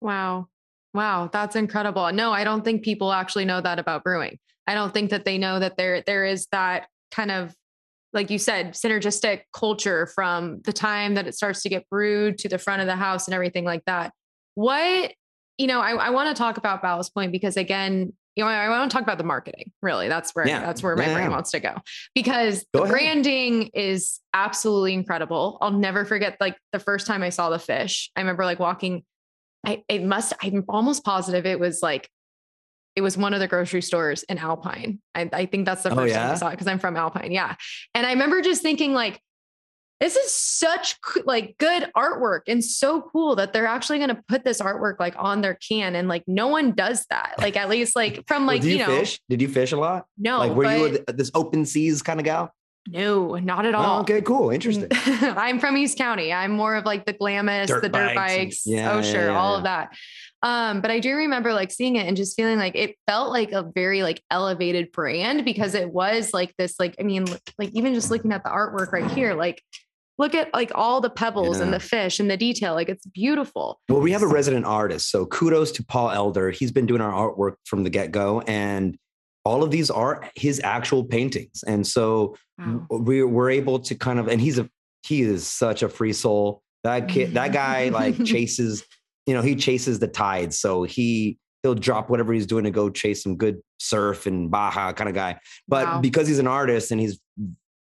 [0.02, 0.48] Wow.
[0.94, 2.12] Wow, that's incredible.
[2.14, 4.40] No, I don't think people actually know that about brewing.
[4.66, 7.54] I don't think that they know that there there is that kind of
[8.12, 12.50] like you said, synergistic culture from the time that it starts to get brewed to
[12.50, 14.14] the front of the house and everything like that.
[14.60, 15.14] What,
[15.58, 18.66] you know, I, I want to talk about Ballast Point because again, you know, I,
[18.66, 19.72] I want to talk about the marketing.
[19.82, 20.60] Really, that's where yeah.
[20.60, 21.14] that's where my yeah.
[21.14, 21.76] brain wants to go
[22.14, 25.60] because go the branding is absolutely incredible.
[25.62, 28.12] I'll never forget like the first time I saw the fish.
[28.18, 29.04] I remember like walking.
[29.66, 30.34] I it must.
[30.44, 32.10] I'm almost positive it was like
[32.98, 35.00] it was one of the grocery stores in Alpine.
[35.16, 36.24] I, I think that's the oh, first oh, yeah?
[36.24, 37.32] time I saw it because I'm from Alpine.
[37.32, 37.56] Yeah,
[37.96, 39.22] and I remember just thinking like
[40.00, 44.44] this is such like good artwork and so cool that they're actually going to put
[44.44, 47.96] this artwork like on their can and like no one does that like at least
[47.96, 50.52] like from like well, you, you, know fish did you fish a lot no like
[50.54, 52.54] were but, you this open seas kind of gal
[52.92, 53.98] no, not at all.
[53.98, 54.50] Oh, okay, cool.
[54.50, 54.88] Interesting.
[55.22, 56.34] I'm from East County.
[56.34, 59.32] I'm more of like the Glamis, dirt the dirt bikes, bikes yeah, oh sure, yeah,
[59.32, 59.94] yeah, all of that.
[60.42, 63.52] Um, but I do remember like seeing it and just feeling like it felt like
[63.52, 67.26] a very like elevated brand because it was like this, like, I mean,
[67.58, 69.62] like even just looking at the artwork right here, like
[70.20, 71.64] look at like all the pebbles yeah.
[71.64, 72.76] and the fish and the detail.
[72.76, 73.80] Like it's beautiful.
[73.88, 75.10] Well, we have a resident artist.
[75.10, 76.52] So kudos to Paul Elder.
[76.52, 78.42] He's been doing our artwork from the get go.
[78.42, 78.98] And
[79.46, 81.64] all of these are his actual paintings.
[81.66, 82.86] And so wow.
[82.90, 84.70] we we're able to kind of, and he's a,
[85.04, 86.62] he is such a free soul.
[86.84, 88.84] That kid, that guy like chases,
[89.26, 90.60] you know, he chases the tides.
[90.60, 94.92] So he, he'll drop whatever he's doing to go chase some good surf and Baja
[94.92, 95.40] kind of guy.
[95.68, 96.02] But wow.
[96.02, 97.20] because he's an artist and he's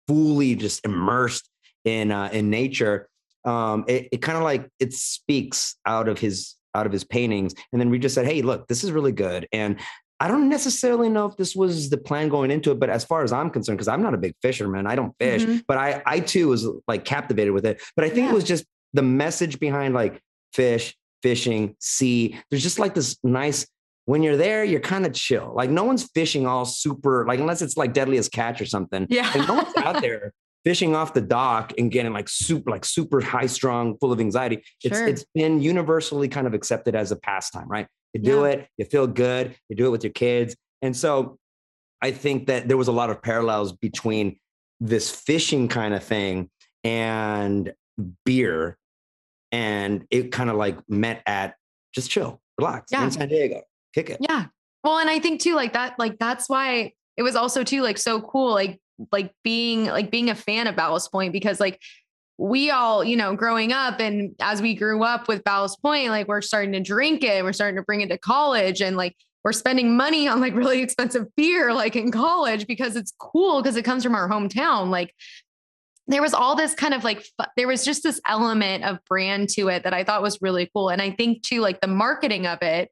[0.08, 1.48] fully just immersed
[1.86, 3.10] in uh, in nature,
[3.46, 7.54] um, it, it kind of like it speaks out of his out of his paintings.
[7.72, 9.48] And then we just said, hey, look, this is really good.
[9.52, 9.80] And
[10.20, 13.24] I don't necessarily know if this was the plan going into it, but as far
[13.24, 15.60] as I'm concerned, because I'm not a big fisherman, I don't fish, mm-hmm.
[15.67, 17.82] but I I too was like captivated with it.
[17.96, 18.32] But I think yeah.
[18.32, 20.22] it was just the message behind like
[20.54, 22.39] fish, fishing, sea.
[22.50, 23.65] There's just like this nice
[24.06, 25.54] when you're there, you're kind of chill.
[25.56, 29.08] Like no one's fishing all super, like unless it's like deadliest catch or something.
[29.10, 29.32] Yeah.
[29.34, 33.21] And no one's out there fishing off the dock and getting like super like super
[33.21, 35.08] high strung full of anxiety it's sure.
[35.08, 38.47] it's been universally kind of accepted as a pastime right you do yeah.
[38.47, 41.38] it you feel good you do it with your kids and so
[42.02, 44.38] i think that there was a lot of parallels between
[44.80, 46.50] this fishing kind of thing
[46.84, 47.74] and
[48.26, 48.78] beer
[49.52, 51.56] and it kind of like met at
[51.93, 53.04] just chill relax yeah.
[53.04, 53.62] in san diego
[53.93, 54.45] kick it yeah
[54.84, 57.97] well and i think too like that like that's why it was also too like
[57.97, 58.80] so cool like
[59.12, 61.80] like being like being a fan of Ballast Point because like
[62.38, 66.28] we all, you know, growing up and as we grew up with Ballast Point, like
[66.28, 69.54] we're starting to drink it, we're starting to bring it to college and like we're
[69.54, 73.84] spending money on like really expensive beer like in college because it's cool because it
[73.84, 74.90] comes from our hometown.
[74.90, 75.14] Like
[76.08, 79.70] there was all this kind of like there was just this element of brand to
[79.70, 82.62] it that I thought was really cool and I think too like the marketing of
[82.62, 82.92] it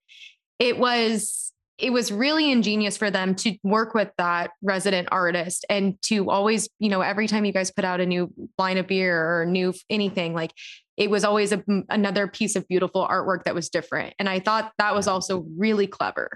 [0.59, 1.48] it was
[1.79, 6.69] it was really ingenious for them to work with that resident artist and to always,
[6.79, 9.73] you know, every time you guys put out a new line of beer or new
[9.89, 10.51] anything, like
[10.97, 14.13] it was always a, another piece of beautiful artwork that was different.
[14.19, 16.29] And I thought that was also really clever.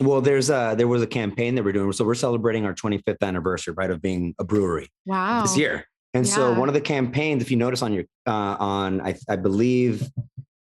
[0.00, 1.92] Well, there's a there was a campaign that we're doing.
[1.92, 4.88] So we're celebrating our 25th anniversary, right, of being a brewery.
[5.06, 5.42] Wow.
[5.42, 5.84] This year.
[6.12, 6.34] And yeah.
[6.34, 10.08] so one of the campaigns, if you notice on your uh, on I, I believe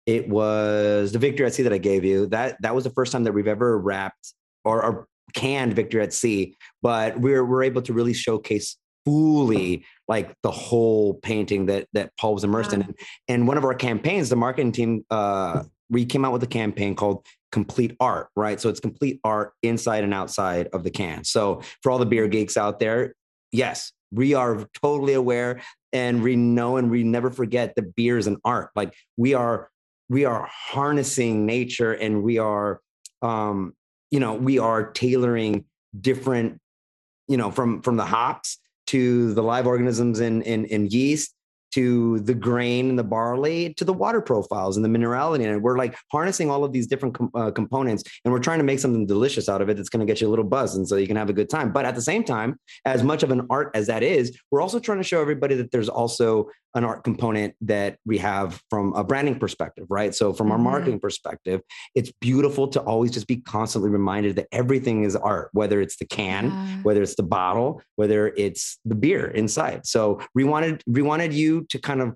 [0.06, 2.26] it was the Victory at Sea that I gave you.
[2.26, 6.12] That that was the first time that we've ever wrapped or, or canned Victory at
[6.12, 12.10] Sea, but we're we're able to really showcase fully like the whole painting that that
[12.18, 12.94] Paul was immersed in.
[13.28, 16.94] And one of our campaigns, the marketing team, uh, we came out with a campaign
[16.94, 18.60] called Complete Art, right?
[18.60, 21.24] So it's complete art inside and outside of the can.
[21.24, 23.14] So for all the beer geeks out there,
[23.52, 25.60] yes, we are totally aware
[25.92, 28.70] and we know and we never forget that beer is an art.
[28.74, 29.70] Like we are,
[30.08, 32.80] we are harnessing nature and we are,
[33.22, 33.74] um,
[34.10, 35.64] you know, we are tailoring
[36.00, 36.60] different,
[37.28, 41.36] you know, from from the hops to the live organisms in in, in yeast
[41.76, 45.76] to the grain and the barley to the water profiles and the minerality and we're
[45.76, 49.04] like harnessing all of these different com- uh, components and we're trying to make something
[49.04, 51.06] delicious out of it that's going to get you a little buzz and so you
[51.06, 51.72] can have a good time.
[51.72, 54.78] But at the same time as much of an art as that is we're also
[54.78, 59.02] trying to show everybody that there's also an art component that we have from a
[59.02, 60.14] branding perspective, right?
[60.14, 60.64] So from our mm-hmm.
[60.64, 61.62] marketing perspective,
[61.94, 66.04] it's beautiful to always just be constantly reminded that everything is art, whether it's the
[66.04, 66.82] can, yeah.
[66.82, 69.86] whether it's the bottle, whether it's the beer inside.
[69.86, 72.14] So we wanted we wanted you to kind of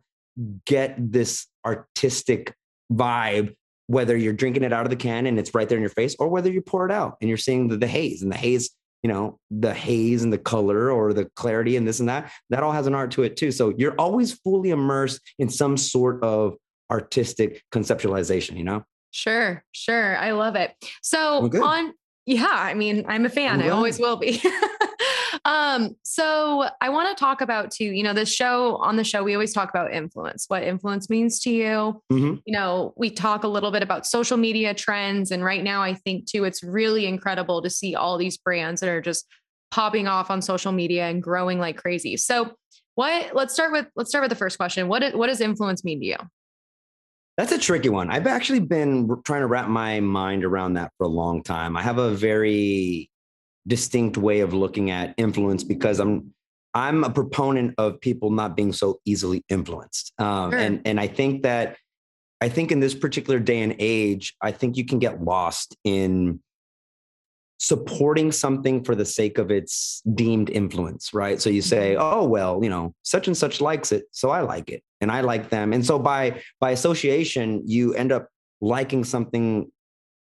[0.66, 2.54] get this artistic
[2.92, 3.54] vibe
[3.86, 6.14] whether you're drinking it out of the can and it's right there in your face
[6.20, 8.70] or whether you pour it out and you're seeing the, the haze and the haze
[9.02, 12.62] you know the haze and the color or the clarity and this and that that
[12.62, 13.50] all has an art to it too.
[13.50, 16.56] So you're always fully immersed in some sort of
[16.90, 18.84] artistic conceptualization you know?
[19.12, 20.16] Sure sure.
[20.16, 20.74] I love it.
[21.02, 21.94] So on
[22.26, 23.62] yeah i mean i'm a fan.
[23.62, 24.42] I always will be
[25.50, 29.24] um, so I want to talk about too, you know, this show on the show,
[29.24, 32.00] we always talk about influence, what influence means to you.
[32.12, 32.34] Mm-hmm.
[32.44, 35.32] You know, we talk a little bit about social media trends.
[35.32, 38.88] And right now, I think too, it's really incredible to see all these brands that
[38.88, 39.26] are just
[39.72, 42.16] popping off on social media and growing like crazy.
[42.16, 42.54] So
[42.94, 44.86] what let's start with let's start with the first question.
[44.86, 46.16] What, what does influence mean to you?
[47.36, 48.08] That's a tricky one.
[48.08, 51.76] I've actually been trying to wrap my mind around that for a long time.
[51.76, 53.09] I have a very
[53.70, 56.34] distinct way of looking at influence because I'm
[56.74, 60.60] I'm a proponent of people not being so easily influenced, um, sure.
[60.60, 61.76] and and I think that
[62.40, 66.40] I think in this particular day and age, I think you can get lost in
[67.58, 71.40] supporting something for the sake of its deemed influence, right?
[71.40, 72.02] So you say, mm-hmm.
[72.02, 75.20] "Oh, well, you know, such and such likes it, so I like it, and I
[75.22, 78.28] like them." And so by by association, you end up
[78.60, 79.70] liking something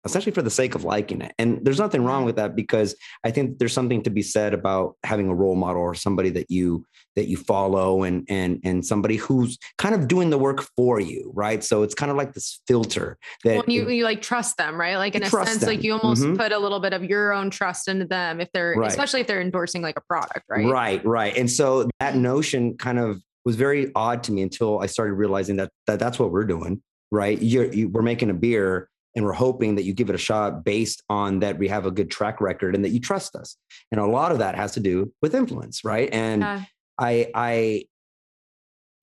[0.05, 1.33] essentially for the sake of liking it.
[1.37, 4.95] And there's nothing wrong with that because I think there's something to be said about
[5.03, 6.85] having a role model or somebody that you
[7.15, 11.31] that you follow and and and somebody who's kind of doing the work for you,
[11.33, 11.63] right?
[11.63, 14.95] So it's kind of like this filter that well, you, you like trust them, right?
[14.95, 15.69] Like in a sense, them.
[15.69, 16.37] like you almost mm-hmm.
[16.37, 18.89] put a little bit of your own trust into them if they're right.
[18.89, 20.65] especially if they're endorsing like a product, right?
[20.65, 21.35] Right, right.
[21.35, 25.57] And so that notion kind of was very odd to me until I started realizing
[25.57, 26.81] that, that that's what we're doing,
[27.11, 27.41] right?
[27.41, 30.63] You're, you, we're making a beer and we're hoping that you give it a shot
[30.63, 33.57] based on that we have a good track record and that you trust us.
[33.91, 36.07] And a lot of that has to do with influence right?
[36.13, 36.63] And yeah.
[36.97, 37.83] I, I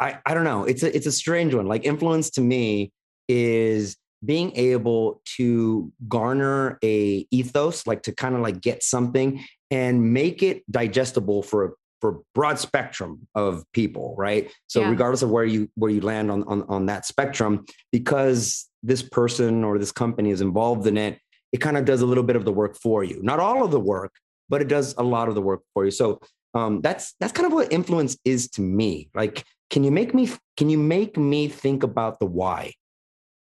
[0.01, 0.65] i i don't know.
[0.65, 1.67] It's a it's a strange one.
[1.67, 2.93] Like influence to me
[3.29, 10.15] is being able to garner a ethos like to kind of like get something and
[10.15, 14.51] make it digestible for for broad spectrum of people right?
[14.67, 14.89] So yeah.
[14.89, 19.65] regardless of where you where you land on, on on that spectrum because this person
[19.65, 21.19] or this company is involved in it,
[21.53, 23.21] it kind of does a little bit of the work for you.
[23.23, 24.13] Not all of the work,
[24.49, 25.91] but it does a lot of the work for you.
[25.91, 26.21] So
[26.55, 29.11] um, that's that's kind of what influence is to me.
[29.15, 32.73] Like, can you make me can you make me think about the why?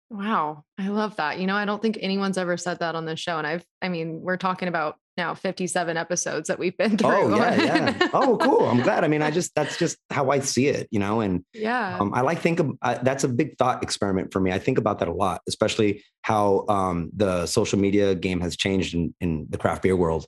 [0.08, 1.40] Wow, I love that.
[1.40, 3.88] You know, I don't think anyone's ever said that on the show, and I've I
[3.88, 7.34] mean, we're talking about now 57 episodes that we've been oh, through.
[7.34, 8.08] Oh yeah, yeah.
[8.14, 8.66] Oh, cool.
[8.66, 9.02] I'm glad.
[9.02, 11.20] I mean, I just that's just how I see it, you know.
[11.20, 14.52] And yeah, um, I like think of uh, that's a big thought experiment for me.
[14.52, 18.94] I think about that a lot, especially how um, the social media game has changed
[18.94, 20.26] in, in the craft beer world.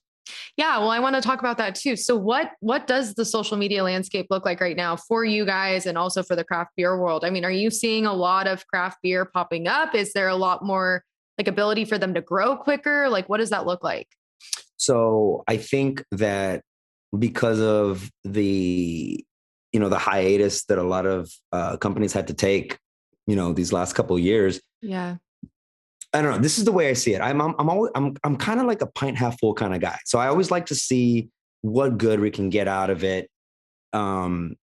[0.57, 1.97] Yeah, well, I want to talk about that too.
[1.97, 5.87] So, what what does the social media landscape look like right now for you guys,
[5.87, 7.25] and also for the craft beer world?
[7.25, 9.95] I mean, are you seeing a lot of craft beer popping up?
[9.95, 11.05] Is there a lot more
[11.39, 13.09] like ability for them to grow quicker?
[13.09, 14.09] Like, what does that look like?
[14.77, 16.63] So I think that
[17.17, 19.25] because of the
[19.73, 22.79] you know the hiatus that a lot of uh, companies had to take,
[23.27, 24.61] you know, these last couple years.
[24.81, 25.17] Yeah.
[26.19, 26.39] I don't know.
[26.39, 27.21] This is the way I see it.
[27.21, 29.81] I'm I'm, I'm always I'm I'm kind of like a pint half full kind of
[29.81, 29.99] guy.
[30.05, 31.29] So I always like to see
[31.63, 33.31] what good we can get out of it.
[33.93, 34.57] Um,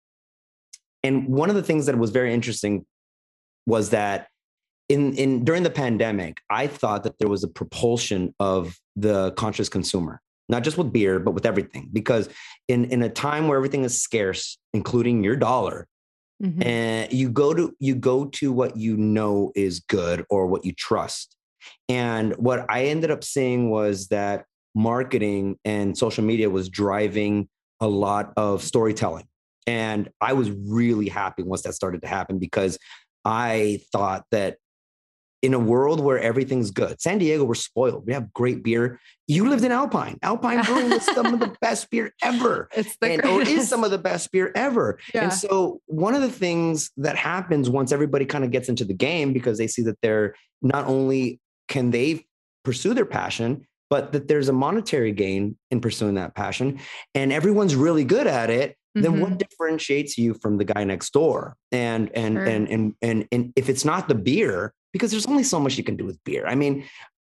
[1.01, 2.85] and one of the things that was very interesting
[3.65, 4.27] was that
[4.89, 9.69] in in during the pandemic, I thought that there was a propulsion of the conscious
[9.69, 11.89] consumer, not just with beer, but with everything.
[11.93, 12.27] Because
[12.67, 15.87] in in a time where everything is scarce, including your dollar,
[16.43, 16.61] mm-hmm.
[16.61, 20.73] and you go to you go to what you know is good or what you
[20.73, 21.34] trust.
[21.89, 27.47] And what I ended up seeing was that marketing and social media was driving
[27.79, 29.25] a lot of storytelling.
[29.67, 32.77] And I was really happy once that started to happen because
[33.23, 34.57] I thought that
[35.41, 38.05] in a world where everything's good, San Diego, we're spoiled.
[38.05, 38.99] We have great beer.
[39.27, 40.17] You lived in Alpine.
[40.23, 42.67] Alpine Brewing is some of the best beer ever.
[42.75, 44.99] It's the and, or is some of the best beer ever.
[45.13, 45.25] Yeah.
[45.25, 48.93] And so one of the things that happens once everybody kind of gets into the
[48.93, 52.25] game because they see that they're not only can they
[52.63, 56.79] pursue their passion, but that there's a monetary gain in pursuing that passion
[57.13, 59.19] and everyone's really good at it then Mhm.
[59.19, 62.45] what differentiates you from the guy next door and and Sure.
[62.45, 65.83] and and and and if it's not the beer because there's only so much you
[65.83, 66.83] can do with beer i mean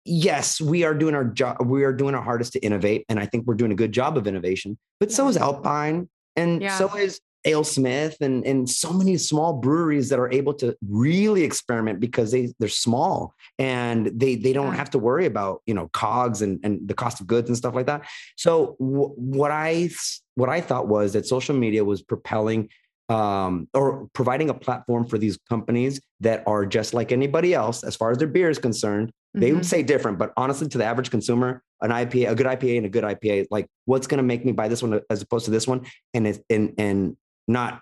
[0.06, 3.26] yes we are doing our job we are doing our hardest to innovate and i
[3.26, 6.78] think we're doing a good job of innovation but so is alpine and Yeah.
[6.78, 12.00] so is AleSmith and, and so many small breweries that are able to really experiment
[12.00, 16.42] because they they're small and they they don't have to worry about you know cogs
[16.42, 18.06] and, and the cost of goods and stuff like that.
[18.36, 19.90] So w- what I
[20.36, 22.70] what I thought was that social media was propelling
[23.10, 27.96] um, or providing a platform for these companies that are just like anybody else as
[27.96, 29.12] far as their beer is concerned.
[29.36, 29.56] They Mhm.
[29.56, 32.86] would say different, but honestly, to the average consumer, an IPA, a good IPA, and
[32.86, 35.52] a good IPA, like what's going to make me buy this one as opposed to
[35.52, 37.18] this one, and it, and and
[37.48, 37.82] not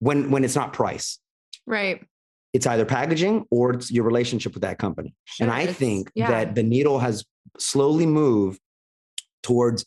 [0.00, 1.18] when when it's not price,
[1.66, 2.04] right.
[2.52, 5.14] it's either packaging or it's your relationship with that company.
[5.40, 6.28] and I think yeah.
[6.30, 7.24] that the needle has
[7.58, 8.60] slowly moved
[9.42, 9.84] towards: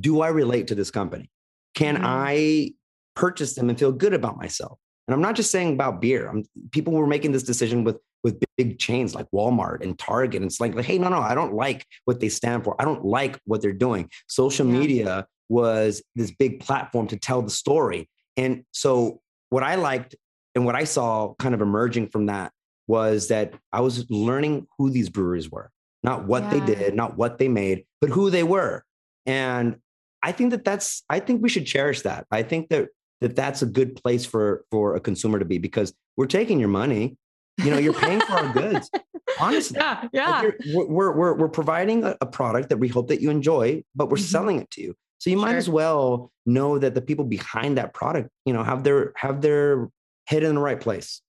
[0.00, 1.30] Do I relate to this company?
[1.74, 2.02] Can Mhm.
[2.04, 2.72] I
[3.16, 4.78] purchase them and feel good about myself?
[5.06, 6.28] And I'm not just saying about beer.
[6.28, 10.36] I'm, people were making this decision with with big chains like Walmart and Target.
[10.40, 12.74] And it's like, hey, no, no, I don't like what they stand for.
[12.80, 14.08] I don't like what they're doing.
[14.28, 14.78] Social Yeah.
[14.78, 18.08] media was this big platform to tell the story.
[18.36, 19.20] And so
[19.50, 20.14] what I liked
[20.54, 22.52] and what I saw kind of emerging from that
[22.86, 25.70] was that I was learning who these breweries were,
[26.02, 28.84] not what they did, not what they made, but who they were.
[29.26, 29.76] And
[30.22, 32.26] I think that that's I think we should cherish that.
[32.30, 32.88] I think that
[33.20, 36.68] that that's a good place for for a consumer to be because we're taking your
[36.68, 37.16] money.
[37.62, 38.90] You know, you're paying for our goods.
[39.40, 39.78] Honestly.
[39.78, 40.00] Yeah.
[40.02, 40.42] Like Yeah.
[40.42, 44.10] you're- we're, we're, we're providing a, a product that we hope that you enjoy, but
[44.10, 44.30] we're Mhm.
[44.30, 44.94] selling it to you.
[45.24, 45.56] So you might Sure.
[45.56, 49.88] as well know that the people behind that product, you know, have their have their
[50.26, 51.22] head in the right place.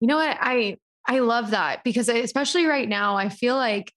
[0.00, 0.38] You know what?
[0.40, 3.92] I I love that because especially right now, I feel like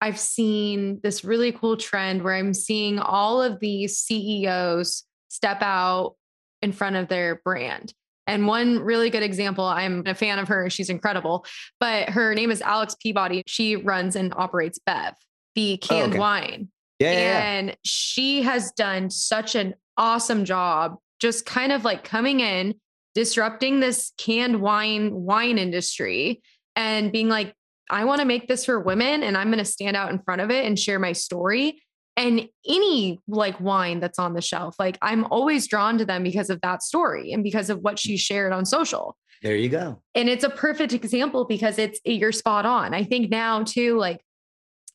[0.00, 6.14] I've seen this really cool trend where I'm seeing all of these CEOs step out
[6.62, 7.92] in front of their brand.
[8.28, 10.70] And one really good example, I'm a fan of her.
[10.70, 11.44] She's incredible,
[11.80, 13.42] but her name is Alex Peabody.
[13.48, 15.14] She runs and operates Bev,
[15.56, 16.20] the oh, canned okay.
[16.20, 16.68] wine.
[16.98, 17.08] Yeah.
[17.10, 22.74] And she has done such an awesome job, just kind of like coming in,
[23.14, 26.42] disrupting this canned wine wine industry
[26.76, 27.54] and being like,
[27.90, 30.40] I want to make this for women and I'm going to stand out in front
[30.40, 31.82] of it and share my story.
[32.16, 36.50] And any like wine that's on the shelf, like I'm always drawn to them because
[36.50, 40.02] of that story and because of what she shared on social There you go.
[40.16, 44.20] and it's a perfect example because it's you're spot on i think now too like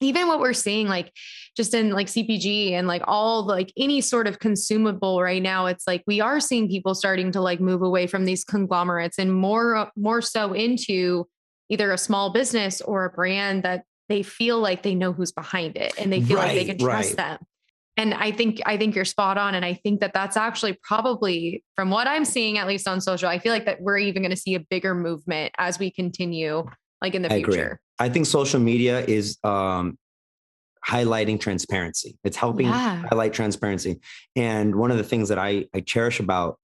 [0.03, 1.11] even what we're seeing like
[1.55, 5.87] just in like cpg and like all like any sort of consumable right now it's
[5.87, 9.91] like we are seeing people starting to like move away from these conglomerates and more
[9.95, 11.27] more so into
[11.69, 15.77] either a small business or a brand that they feel like they know who's behind
[15.77, 17.17] it and they feel like they can trust right.
[17.17, 17.37] them
[17.97, 21.63] and i think i think you're spot on and i think that that's actually probably
[21.75, 24.31] from what i'm seeing at least on social i feel like that we're even going
[24.31, 26.63] to see a bigger movement as we continue
[27.03, 27.53] like in the I agree.
[27.53, 29.97] future I think social media is um,
[30.87, 32.17] highlighting transparency.
[32.23, 33.03] It's helping Yeah.
[33.09, 33.99] highlight transparency.
[34.35, 36.57] And one of the things that I, I cherish about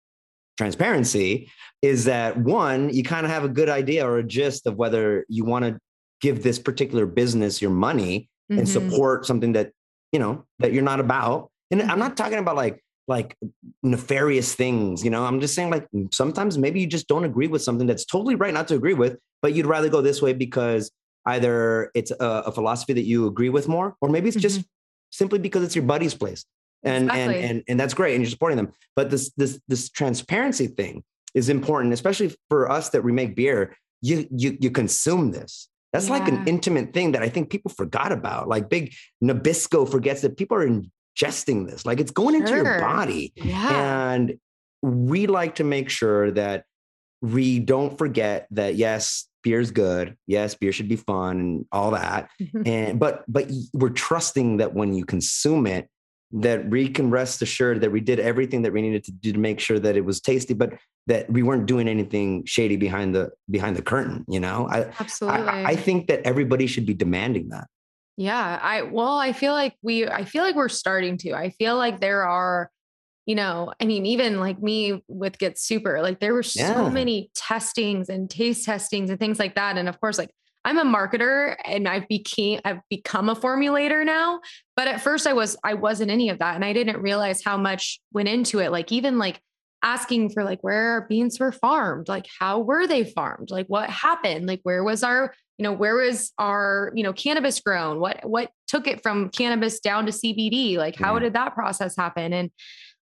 [0.58, 4.76] transparency is that one, you kind of have a good idea or a gist of
[4.76, 5.78] whether you want to
[6.20, 8.68] give this particular business your money and Mhm.
[8.68, 9.72] support something that
[10.12, 11.52] you know that you're not about.
[11.72, 13.38] And I'm not talking about like like
[13.84, 15.24] nefarious things, you know.
[15.24, 18.54] I'm just saying like sometimes maybe you just don't agree with something that's totally right
[18.54, 20.92] not to agree with, but you'd rather go this way because
[21.26, 24.68] either it's a, a philosophy that you agree with more, or maybe it's just mm-hmm.
[25.12, 26.46] simply because it's your buddy's place.
[26.84, 27.36] And Exactly.
[27.36, 28.72] and and and that's great, and you're supporting them.
[28.96, 33.76] But this this this transparency thing is important, especially for us that we make beer.
[34.02, 35.68] You you you consume this.
[35.92, 38.48] That's like an intimate thing that I think people forgot about.
[38.48, 41.86] Like Big Nabisco forgets that people are ingesting this.
[41.86, 43.34] Like it's going into your body.
[43.36, 44.38] yeah And
[44.82, 46.66] we like to make sure that
[47.22, 50.16] we don't forget that yes, beer's good.
[50.28, 52.30] Yes, beer should be fun and all that.
[52.42, 52.68] Mhm.
[52.68, 55.90] And but but we're trusting that when you consume it,
[56.32, 59.40] that we can rest assured that we did everything that we needed to do to
[59.40, 60.74] make sure that it was tasty, but
[61.08, 64.26] that we weren't doing anything shady behind the behind the curtain.
[64.28, 67.68] You know, I absolutely I, I think that everybody should be demanding that.
[68.18, 71.34] Yeah, I well, I feel like we I feel like we're starting to.
[71.34, 72.70] I feel like there are
[73.30, 76.90] you know, I mean, even like me with Get Super, like there were so Yeah.
[76.90, 79.78] many testings and taste testings and things like that.
[79.78, 80.32] And of course, like
[80.66, 84.40] I'm a marketer and I've became I've become a formulator now.
[84.76, 86.56] But at first I was I wasn't any of that.
[86.56, 88.72] And I didn't realize how much went into it.
[88.72, 89.40] Like even like
[89.84, 93.52] asking for like where our beans were farmed, like how were they farmed?
[93.52, 94.48] Like what happened?
[94.48, 98.00] Like where was our, you know, where was our, you know, cannabis grown?
[98.00, 100.78] What what took it from cannabis down to CBD?
[100.78, 101.20] Like how Yeah.
[101.20, 102.34] did that process happen?
[102.34, 102.50] And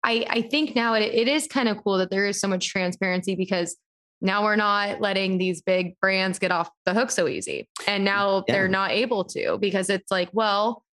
[0.02, 2.68] I, I think now it, it is kind of cool that there is so much
[2.68, 3.76] transparency because
[4.22, 7.68] now we're not letting these big brands get off the hook so easy.
[7.86, 8.54] And now Yeah.
[8.54, 10.84] they're not able to because it's like, well,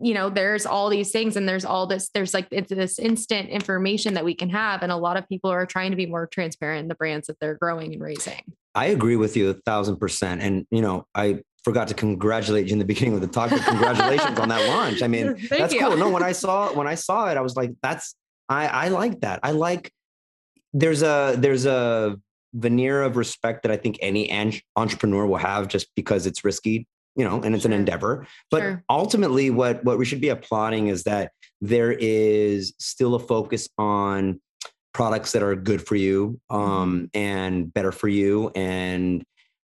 [0.00, 3.50] you know, there's all these things and there's all this, there's like it's this instant
[3.50, 4.82] information that we can have.
[4.82, 7.38] And a lot of people are trying to be more transparent in the brands that
[7.40, 8.40] they're growing and raising.
[8.74, 10.40] I agree with you a thousand percent.
[10.42, 13.60] And you know, I forgot to congratulate you in the beginning of the talk, but
[13.64, 15.02] congratulations on that launch.
[15.02, 15.80] I mean, Thank that's you.
[15.80, 15.96] cool.
[15.96, 18.16] No, when I saw when I saw it, I was like, that's
[18.52, 19.40] I I like that.
[19.42, 19.92] I like
[20.72, 22.16] there's a there's a
[22.54, 26.86] veneer of respect that I think any an- entrepreneur will have just because it's risky,
[27.16, 28.26] you know, and it's an endeavor.
[28.50, 28.84] But Sure.
[28.90, 34.40] ultimately what what we should be applauding is that there is still a focus on
[34.92, 39.24] products that are good for you um and better for you and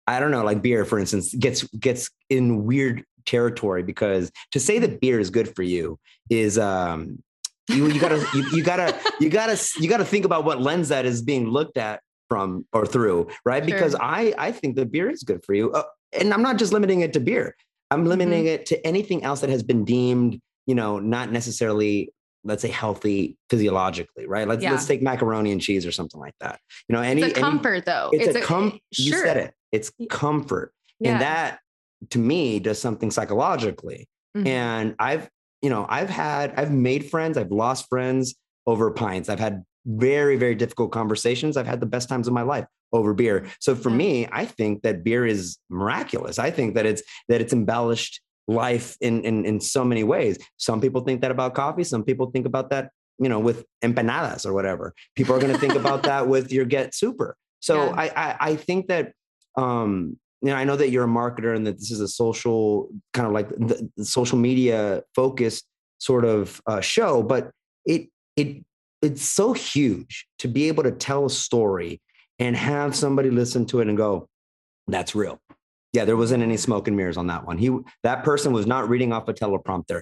[0.08, 4.80] I don't know, like beer, for instance, gets gets in weird territory because to say
[4.80, 6.00] that beer is good for you
[6.32, 7.22] is um
[7.70, 11.06] you, you gotta you, you gotta you gotta you gotta think about what lens that
[11.06, 13.66] is being looked at from or through, right?
[13.66, 15.84] Because I I think that beer is good for you, uh,
[16.20, 17.56] and I'm not just limiting it to beer.
[17.92, 22.12] I'm limiting it to anything else that has been deemed, you know, not necessarily
[22.46, 24.48] let's say healthy physiologically, right?
[24.48, 24.72] Let's Yeah.
[24.72, 26.60] let's take macaroni and cheese or something like that.
[26.88, 28.10] You know, any it's a any- comfort though.
[28.14, 29.24] it's, a com you sure.
[29.26, 31.12] said it it's comfort Yeah.
[31.14, 31.60] and that
[32.12, 34.08] to me does something psychologically
[34.38, 34.48] Mhm.
[34.48, 35.30] and i've
[35.62, 38.36] you know i've had i've made friends i've lost friends
[38.70, 39.30] over pints.
[39.30, 41.58] I've had very very difficult conversations.
[41.58, 43.48] I've had the best times of my life over beer.
[43.60, 46.38] So for me i think that beer is miraculous.
[46.40, 50.38] I think that it's that it's embellished life in in in so many ways.
[50.58, 51.84] Some people think that about coffee.
[51.84, 54.94] Some people think about that you know with empanadas or whatever.
[55.16, 57.36] People are going to think about that with your get super.
[57.60, 57.96] So Yeah.
[57.98, 59.14] I, I I think that
[59.56, 62.90] um you know I know that you're a marketer and that this is a social
[63.14, 65.66] kind of like the, the social media focused
[65.98, 67.52] sort of uh, show, but
[67.86, 68.64] it it
[69.02, 72.02] it's so huge to be able to tell a story
[72.40, 74.28] and have somebody listen to it and go,
[74.88, 75.40] "That's real."
[75.94, 77.58] Yeah, there wasn't any smoke and mirrors on that one.
[77.58, 80.02] He that person was not reading off a teleprompter.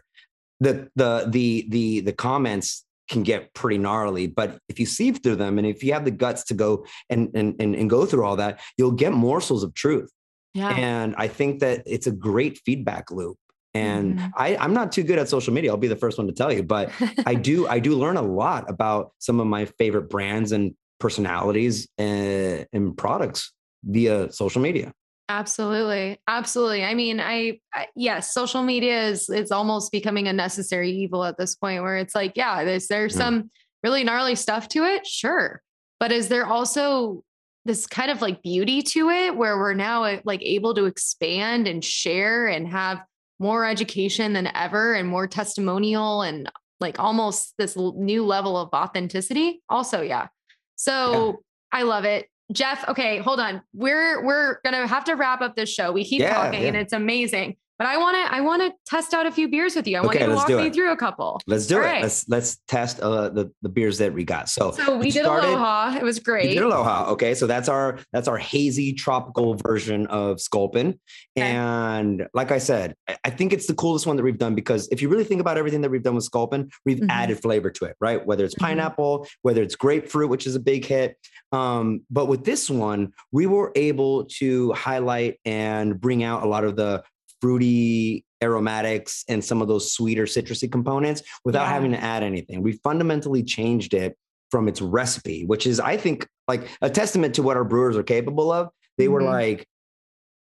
[0.60, 5.38] The the the the the comments can get pretty gnarly, but if you sieve through
[5.38, 8.26] them and if you have the guts to go and and and, and go through
[8.26, 10.12] all that, you'll get morsels of truth.
[10.58, 10.70] Yeah.
[10.76, 13.38] And I think that it's a great feedback loop.
[13.74, 14.32] And Mhm.
[14.36, 15.70] I, I'm not too good at social media.
[15.72, 16.92] I'll be the first one to tell you, but
[17.26, 21.88] I do I do learn a lot about some of my favorite brands and personalities
[21.98, 23.54] and, and products
[23.84, 24.94] via social media.
[25.30, 26.18] Absolutely.
[26.28, 26.84] Absolutely.
[26.86, 31.38] I mean, I, I yes, social media is it's almost becoming a necessary evil at
[31.38, 33.20] this point where it's like, yeah, there's there's Yeah.
[33.20, 33.52] some
[33.84, 35.62] really gnarly stuff to it, sure.
[36.00, 37.24] But is there also
[37.68, 41.68] this kind of like beauty to it where we're now uh, like able to expand
[41.68, 43.04] and share and have
[43.40, 46.50] more education than ever and more testimonial and
[46.80, 49.62] like almost this new level of authenticity?
[49.70, 50.28] Also, yeah.
[50.76, 52.28] So I love it.
[52.52, 53.62] Jeff, okay, hold on.
[53.74, 55.92] We're we're gonna have to wrap up this show.
[55.92, 57.58] We keep Yeah, talking and it's amazing.
[57.80, 59.98] But I wanna I wanna test out a few beers with you.
[59.98, 61.40] I want Okay, you to walk me through a couple.
[61.46, 61.86] Let's do All it.
[61.86, 62.02] right.
[62.02, 64.50] Let's let's test uh, the the beers that we got.
[64.50, 65.96] So, So we did started- Aloha.
[65.98, 66.48] It was great.
[66.48, 67.12] We did Aloha.
[67.12, 71.00] Okay, so that's our that's our hazy tropical version of Sculpin.
[71.38, 71.48] Okay.
[71.52, 74.88] And like I said, I- I think it's the coolest one that we've done because
[74.92, 77.08] if you really think about everything that we've done with Sculpin, we've Mhm.
[77.12, 78.26] added flavor to it, right?
[78.26, 78.62] Whether it's Mhm.
[78.62, 81.16] pineapple, whether it's grapefruit, which is a big hit.
[81.52, 86.64] Um, but with this one, we were able to highlight and bring out a lot
[86.64, 87.04] of the
[87.42, 91.70] fruity aromatics and some of those sweeter citrusy components without Yeah.
[91.74, 92.62] having to add anything.
[92.62, 94.16] We fundamentally changed it
[94.52, 98.04] from its recipe, which is, I think, like a testament to what our brewers are
[98.04, 98.70] capable of.
[98.98, 99.26] They were Mhm.
[99.32, 99.68] like,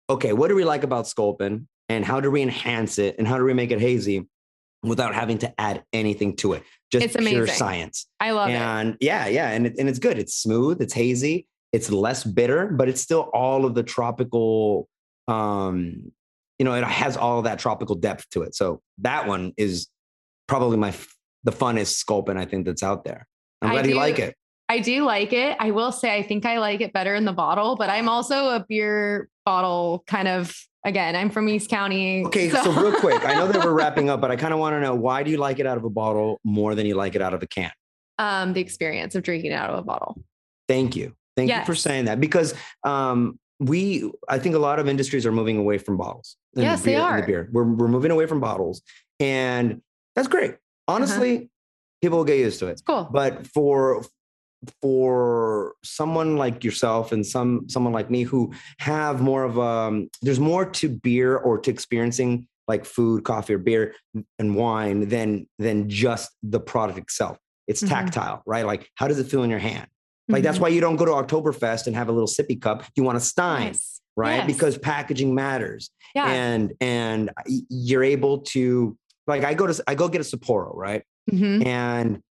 [0.10, 3.38] okay, what do we like about Sculpin and how do we enhance it and how
[3.38, 4.28] do we make it hazy
[4.84, 6.64] without having to add anything to it?
[6.92, 7.56] Just It's pure amazing.
[7.56, 8.08] science.
[8.20, 8.54] I love it.
[8.54, 9.50] And yeah, yeah.
[9.52, 10.20] And, it, and it's good.
[10.20, 14.88] It's smooth, it's hazy, it's less bitter, but it's still all of the tropical,
[15.28, 16.12] um,
[16.60, 18.56] you know, it has all of that tropical depth to it.
[18.56, 19.88] So that one is
[20.48, 20.94] probably my
[21.44, 23.28] the funnest Sculpin I think that's out there.
[23.62, 24.36] I'm glad you like it.
[24.68, 25.56] I do like it.
[25.60, 28.50] I will say I think I like it better in the bottle, but I'm also
[28.50, 32.24] a beer bottle kind of again, I'm from East County.
[32.26, 34.60] Okay, so, so real quick, I know that we're wrapping up, but I kind of
[34.60, 36.96] want to know why do you like it out of a bottle more than you
[36.96, 37.72] like it out of a can?
[38.18, 40.24] Um, the experience of drinking it out of a bottle.
[40.70, 41.16] Thank you.
[41.36, 41.62] Thank yes.
[41.62, 42.54] you for saying that because
[42.84, 46.38] um, we, I think a lot of industries are moving away from bottles.
[46.56, 47.22] Yes, the beer, they are.
[47.22, 47.50] The beer.
[47.52, 48.82] We're, we're moving away from bottles,
[49.20, 49.82] and
[50.16, 50.52] that's great.
[50.52, 50.96] Uh-huh.
[50.96, 51.46] Honestly, uh-huh.
[52.02, 52.72] people will get used to it.
[52.72, 53.10] It's cool.
[53.12, 54.04] But for
[54.82, 60.40] for someone like yourself and some someone like me who have more of um there's
[60.40, 63.94] more to beer or to experiencing like food coffee or beer
[64.40, 67.38] and wine than than just the product itself
[67.68, 67.94] it's mm-hmm.
[67.94, 69.88] tactile right like how does it feel in your hand
[70.28, 70.46] like mm-hmm.
[70.46, 73.18] that's why you don't go to oktoberfest and have a little sippy cup you want
[73.18, 73.76] a stein.
[74.16, 74.48] Right yes.
[74.48, 76.28] because packaging matters yeah.
[76.28, 77.32] and and
[77.70, 78.98] you're able to
[79.28, 81.66] like i go to i go get a sapporo right mm-hmm.
[81.68, 82.22] and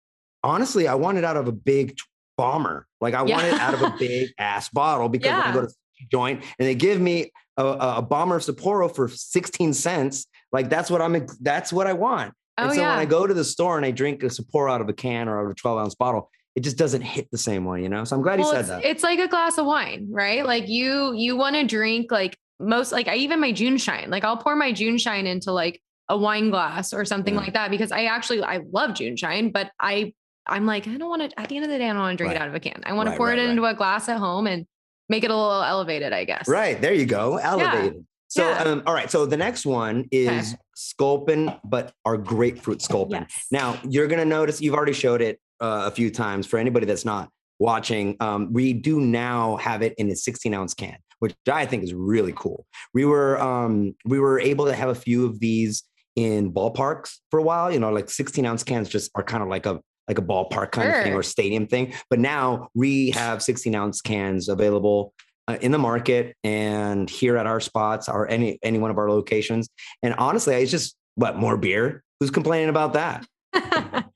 [0.43, 1.95] honestly i want it out of a big
[2.37, 2.87] bomber.
[3.01, 3.37] Like I yeah.
[3.37, 5.39] want it out of a big ass bottle because yeah.
[5.39, 5.75] when I go to
[6.11, 10.91] joint and they give me a, a, bomber of Sapporo for 16 cents, like that's
[10.91, 12.35] what I'm, that's what I want.
[12.59, 12.91] Oh, and so yeah.
[12.91, 15.29] when I go to the store and I drink a Sapporo out of a can
[15.29, 17.89] or out of a 12 ounce bottle, it just doesn't hit the same way, you
[17.89, 18.05] know?
[18.05, 18.85] So I'm glad well, he said it's, that.
[18.85, 20.45] It's like a glass of wine, right?
[20.45, 24.37] Like you, you want to drink like most, like I even my JuneShine, like I'll
[24.37, 27.41] pour my JuneShine into like a wine glass or something yeah.
[27.41, 30.13] like that because I actually, I love JuneShine, but I
[30.47, 32.19] I'm like, I don't want to, at the end of the day, I don't want
[32.19, 32.41] to drink right.
[32.41, 32.83] it out of a can.
[32.85, 34.67] I want right, to pour right, it into a glass at home and
[35.09, 36.47] make it a little elevated, I guess.
[36.49, 36.81] Right.
[36.81, 37.39] There you go.
[37.39, 37.95] Elevated.
[37.95, 38.01] Yeah.
[38.29, 38.63] So, yeah.
[38.65, 39.11] Um, all right.
[39.11, 40.61] So the next one is okay.
[40.75, 43.23] Sculpin, but our grapefruit Sculpin.
[43.23, 43.47] Yes.
[43.51, 46.85] Now you're going to notice you've already showed it uh, a few times for anybody
[46.85, 48.17] that's not watching.
[48.21, 51.95] Um, we do now have it in a 16 ounce can, which I think is
[51.95, 52.67] really cool.
[52.93, 55.85] We were, um, we were able to have a few of these
[56.17, 59.49] in ballparks for a while, you know, like 16 ounce cans just are kind of
[59.49, 60.99] like a like a ballpark kind sure.
[60.99, 61.95] of thing or stadium thing.
[62.11, 65.15] But now we have 16 ounce cans available
[65.49, 69.09] uh, in the market and here at our spots or any any one of our
[69.09, 69.69] locations.
[70.03, 72.03] And honestly, it's just what more beer.
[72.21, 73.27] Who's complaining about that?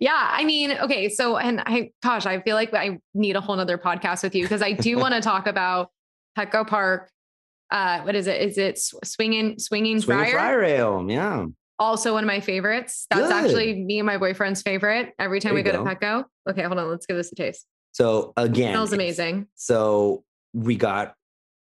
[0.00, 3.56] yeah, I mean, okay, so and I, gosh, I feel like I need a whole
[3.56, 5.90] nother podcast with you because I do want to talk about
[6.38, 7.10] Petco Park.
[7.70, 8.40] Uh, what is it?
[8.42, 10.32] Is it swinging, swinging, swinging Friar?
[10.32, 11.06] Friar Ale?
[11.08, 11.46] Yeah
[11.82, 13.06] also one of my favorites.
[13.10, 13.32] That's Good.
[13.32, 15.12] actually me and my boyfriend's favorite.
[15.18, 16.24] Every time we go, go, to Petco.
[16.48, 16.88] Okay, hold on.
[16.88, 17.66] Let's give this a taste.
[17.92, 19.48] So again, it smells amazing.
[19.56, 20.24] So
[20.54, 21.14] we got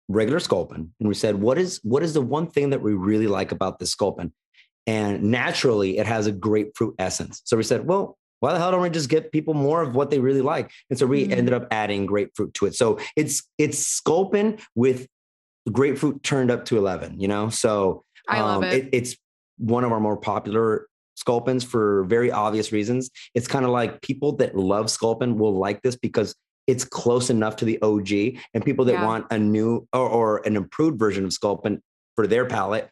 [0.08, 3.28] regular Sculpin, and we said, "What is what is the one thing that we really
[3.28, 4.32] like about this Sculpin?"
[4.86, 7.42] And naturally, it has a grapefruit essence.
[7.44, 10.10] So we said, "Well, why the hell don't we just get people more of what
[10.10, 11.32] they really like?" And so we mm-hmm.
[11.32, 12.74] ended up adding grapefruit to it.
[12.74, 15.06] So it's it's Sculpin with
[15.70, 17.20] grapefruit turned up to eleven.
[17.20, 18.84] You know, so I love um, it.
[18.84, 18.88] it.
[18.92, 19.16] It's
[19.58, 23.10] one of our more popular sculpins for very obvious reasons.
[23.34, 26.34] It's kind of like people that love sculpin will like this because
[26.66, 29.04] it's close enough to the OG, and people that yeah.
[29.04, 31.82] want a new or, or, an improved version of sculpin
[32.14, 32.88] for their palate,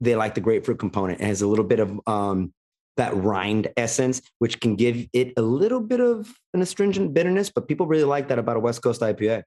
[0.00, 1.20] they like the grapefruit component.
[1.20, 2.52] It has a little bit of um,
[2.96, 7.68] that rind essence, which can give it a little bit of an astringent bitterness, but
[7.68, 9.42] people really like that about a West Coast IPA.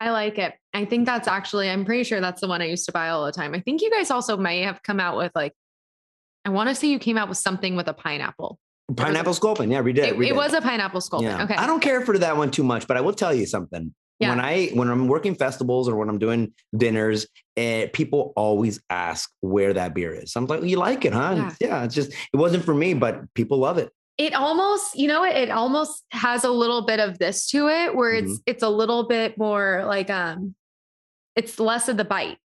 [0.00, 0.54] I like it.
[0.72, 3.24] I think that's actually, I'm pretty sure that's the one I used to buy all
[3.24, 3.54] the time.
[3.54, 5.52] I think you guys also may have come out with like
[6.44, 8.58] I want to say you came out with something with a pineapple.
[8.96, 9.70] Pineapple sculpin.
[9.70, 10.06] Yeah, we did.
[10.06, 10.32] It, we did.
[10.32, 11.28] it was a pineapple sculpin.
[11.28, 11.44] Yeah.
[11.44, 11.54] Okay.
[11.54, 13.94] I don't care for that one too much, but I will tell you something.
[14.18, 14.30] Yeah.
[14.30, 19.30] When I when I'm working festivals or when I'm doing dinners, eh, people always ask
[19.40, 20.34] where that beer is.
[20.34, 21.34] I'm like, you like it, huh?
[21.36, 21.54] Yeah.
[21.60, 23.90] yeah, it's just it wasn't for me, but people love it.
[24.16, 28.12] It almost, you know, it almost has a little bit of this to it, where
[28.12, 28.42] it's mm-hmm.
[28.46, 30.56] it's a little bit more like um,
[31.36, 32.38] it's less of the bite.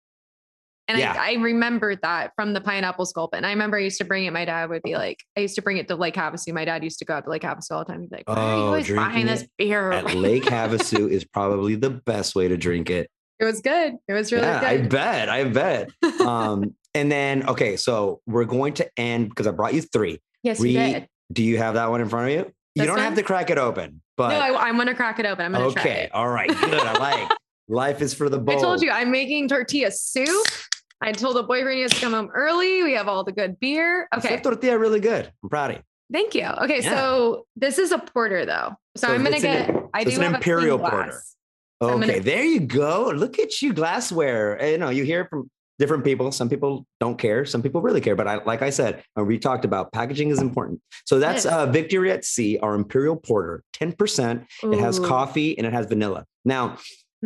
[0.94, 1.16] And yeah.
[1.20, 3.46] I, I remembered that from the pineapple sculpin.
[3.46, 4.32] I remember I used to bring it.
[4.32, 6.54] My dad would be like, I used to bring it to Lake Havasu.
[6.54, 8.02] My dad used to go out to Lake Havasu all the time.
[8.02, 9.92] He'd be like, Why are you oh, always buying this beer?
[9.92, 13.10] At Lake Havasu is probably the best way to drink it.
[13.40, 13.96] It was good.
[14.08, 14.86] It was really yeah, good.
[14.86, 15.30] I bet.
[15.30, 15.90] I bet.
[16.22, 20.20] um, and then, okay, so we're going to end because I brought you three.
[20.44, 21.08] Yes, we, you did.
[21.32, 22.44] Do you have that one in front of you?
[22.76, 23.06] This you don't one?
[23.06, 25.46] have to crack it open, but no, I, am going to crack it open.
[25.46, 26.10] I'm going to okay.
[26.14, 26.50] All right.
[26.50, 26.74] Good.
[26.74, 27.32] I like.
[27.70, 28.60] Life is for the bold.
[28.60, 30.46] I told you I'm making tortilla soup.
[31.04, 32.82] I told the boyfriend he has to come home early.
[32.82, 34.08] We have all the good beer.
[34.16, 34.40] Okay.
[34.40, 35.32] tortilla really good.
[35.44, 35.84] I'm proud of you.
[36.12, 36.46] Thank you.
[36.46, 36.82] Okay.
[36.82, 36.96] Yeah.
[36.96, 38.76] So this is a porter though.
[38.96, 41.22] So, so I'm going to get, an, I do an imperial porter.
[41.82, 42.08] So okay.
[42.08, 43.12] Gonna, there you go.
[43.14, 44.64] Look at you glassware.
[44.66, 45.50] You know, you hear from
[45.80, 46.32] different people.
[46.32, 47.46] Some people don't care.
[47.46, 48.16] Some people really care.
[48.16, 50.80] But I, like I said, uh, we talked about packaging is important.
[51.06, 54.46] So that's uh, Victory at Sea, our Imperial Porter, 10%.
[54.64, 54.74] Ooh.
[54.74, 56.26] It has coffee and it has vanilla.
[56.46, 56.78] Now,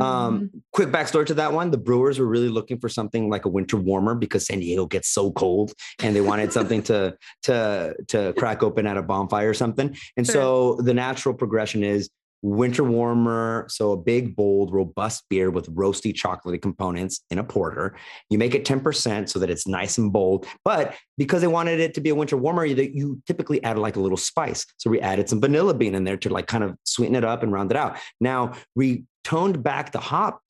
[0.01, 0.57] um, mm-hmm.
[0.73, 3.77] quick backstory to that one: the Brewers were really looking for something like a winter
[3.77, 8.63] warmer because San Diego gets so cold, and they wanted something to to to crack
[8.63, 9.95] open at a bonfire or something.
[10.15, 10.33] And sure.
[10.33, 12.09] so the natural progression is
[12.47, 13.65] winter warmer.
[13.69, 17.97] So a big, bold, robust beer with roasty chocolatey components in a porter.
[18.29, 20.47] You make it 10% so that it's nice and bold.
[20.63, 23.95] But because they wanted it to be a winter warmer, you, you typically add like
[23.95, 24.65] a little spice.
[24.77, 27.43] So we added some vanilla bean in there to like kind of sweeten it up
[27.43, 27.97] and round it out.
[28.21, 30.41] Now we toned back the hop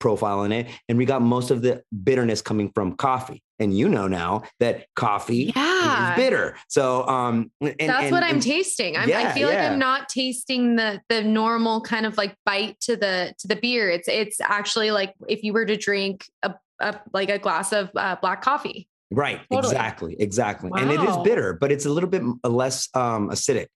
[0.00, 3.42] profile in it and we got most of the bitterness coming from coffee.
[3.60, 6.12] And you know now that coffee yeah.
[6.12, 6.56] is bitter.
[6.68, 8.96] So um and, that's and, what i'm tasting.
[8.96, 9.62] I'm, yeah, i feel yeah.
[9.62, 13.56] like i'm not tasting the the normal kind of like bite to the to the
[13.56, 13.90] beer.
[13.90, 17.90] It's it's actually like if you were to drink a, a like a glass of
[17.94, 18.88] uh, black coffee.
[19.12, 19.40] Right.
[19.52, 19.74] Totally.
[19.74, 20.16] exactly.
[20.18, 20.70] Exactly.
[20.70, 20.78] Wow.
[20.78, 23.66] and it is bitter but it's a little bit less um acidic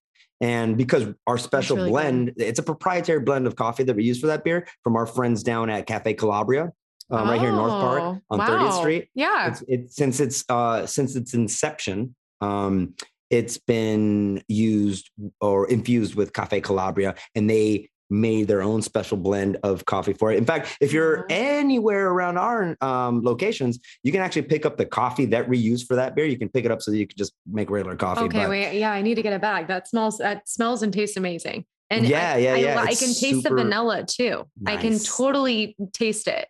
[0.41, 2.45] and because our special really blend, good.
[2.45, 5.43] it's a proprietary blend of coffee that we use for that beer from our friends
[5.43, 6.73] down at Cafe Calabria.
[7.11, 8.49] Um, oh, right here in North Park oh, on wow.
[8.49, 9.09] 30th Street.
[9.15, 9.49] Yeah.
[9.49, 12.95] It's, it, since it's uh, since its inception, um,
[13.31, 15.11] it's been used
[15.41, 20.33] or infused with Cafe Calabria, and they made their own special blend of coffee for
[20.33, 20.39] it.
[20.39, 24.85] In fact, if you're anywhere around our um, locations, you can actually pick up the
[24.87, 26.27] coffee that we use for that beer.
[26.27, 28.23] You can pick it up so that you can just make regular coffee.
[28.23, 29.69] Okay, but, wait, yeah, I need to get a bag.
[29.69, 31.65] That smells that smells and tastes amazing.
[31.91, 32.81] And yeah, I, yeah, yeah.
[32.81, 34.45] I, I can taste the vanilla too.
[34.61, 34.79] Nice.
[34.79, 36.49] I can totally taste it.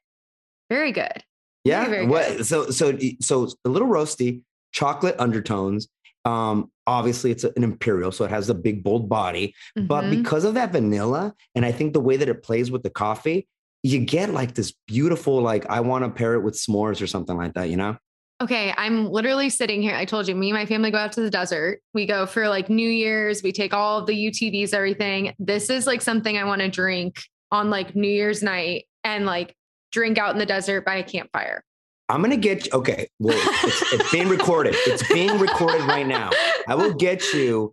[0.70, 1.22] Very good.
[1.64, 1.84] Yeah.
[1.84, 2.36] Very, very what?
[2.36, 2.46] Good.
[2.46, 4.42] So so so a little roasty,
[4.72, 5.88] chocolate undertones,
[6.24, 9.54] um, obviously, it's an imperial, so it has a big, bold body.
[9.78, 9.86] Mm-hmm.
[9.86, 12.90] But because of that vanilla, and I think the way that it plays with the
[12.90, 13.46] coffee,
[13.82, 17.36] you get like this beautiful, like I want to pair it with s'mores or something
[17.36, 17.96] like that, you know?
[18.42, 19.94] Okay, I'm literally sitting here.
[19.94, 21.80] I told you, me and my family go out to the desert.
[21.92, 23.42] We go for like New Year's.
[23.42, 25.34] We take all of the UTVs, everything.
[25.38, 27.22] This is like something I want to drink
[27.52, 29.54] on like New Year's night and like
[29.92, 31.62] drink out in the desert by a campfire.
[32.08, 32.72] I'm gonna get you.
[32.72, 34.74] Okay, well, it's, it's being recorded.
[34.78, 36.30] It's being recorded right now.
[36.68, 37.72] I will get you.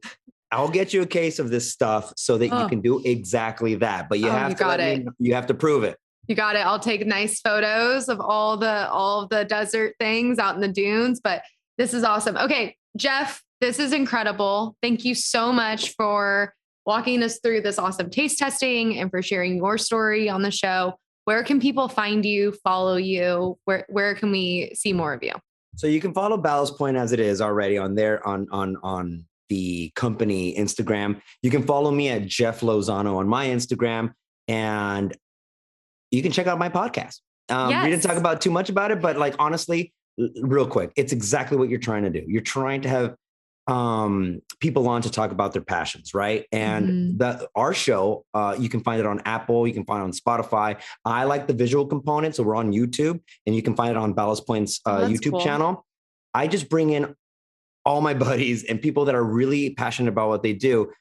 [0.51, 2.63] I'll get you a case of this stuff so that oh.
[2.63, 4.09] you can do exactly that.
[4.09, 5.05] But you oh, have you to got it.
[5.05, 5.97] Me, you have to prove it.
[6.27, 6.59] You got it.
[6.59, 10.67] I'll take nice photos of all the all of the desert things out in the
[10.67, 11.19] dunes.
[11.21, 11.43] But
[11.77, 12.37] this is awesome.
[12.37, 14.75] Okay, Jeff, this is incredible.
[14.81, 16.53] Thank you so much for
[16.85, 20.95] walking us through this awesome taste testing and for sharing your story on the show
[21.25, 23.57] where can people find you, follow you?
[23.65, 25.33] Where where can we see more of you?
[25.75, 29.25] So you can follow Ballast Point as it is already on there on on on
[29.49, 31.21] the company Instagram.
[31.41, 34.13] You can follow me at Jeff Lozano on my Instagram,
[34.47, 35.15] and
[36.09, 37.19] you can check out my podcast.
[37.49, 37.83] Um, yes.
[37.83, 39.93] We didn't talk about too much about it, but like honestly,
[40.41, 42.23] real quick, it's exactly what you're trying to do.
[42.27, 43.15] You're trying to have
[43.67, 46.45] um, people on to talk about their passions, right?
[46.51, 47.17] And mm-hmm.
[47.17, 50.11] the our show, uh, you can find it on Apple, you can find it on
[50.11, 50.81] Spotify.
[51.05, 54.13] I like the visual component, so we're on YouTube, and you can find it on
[54.13, 55.41] Ballast Point's uh, oh, YouTube cool.
[55.41, 55.85] channel.
[56.33, 57.15] I just bring in
[57.85, 60.91] all my buddies and people that are really passionate about what they do.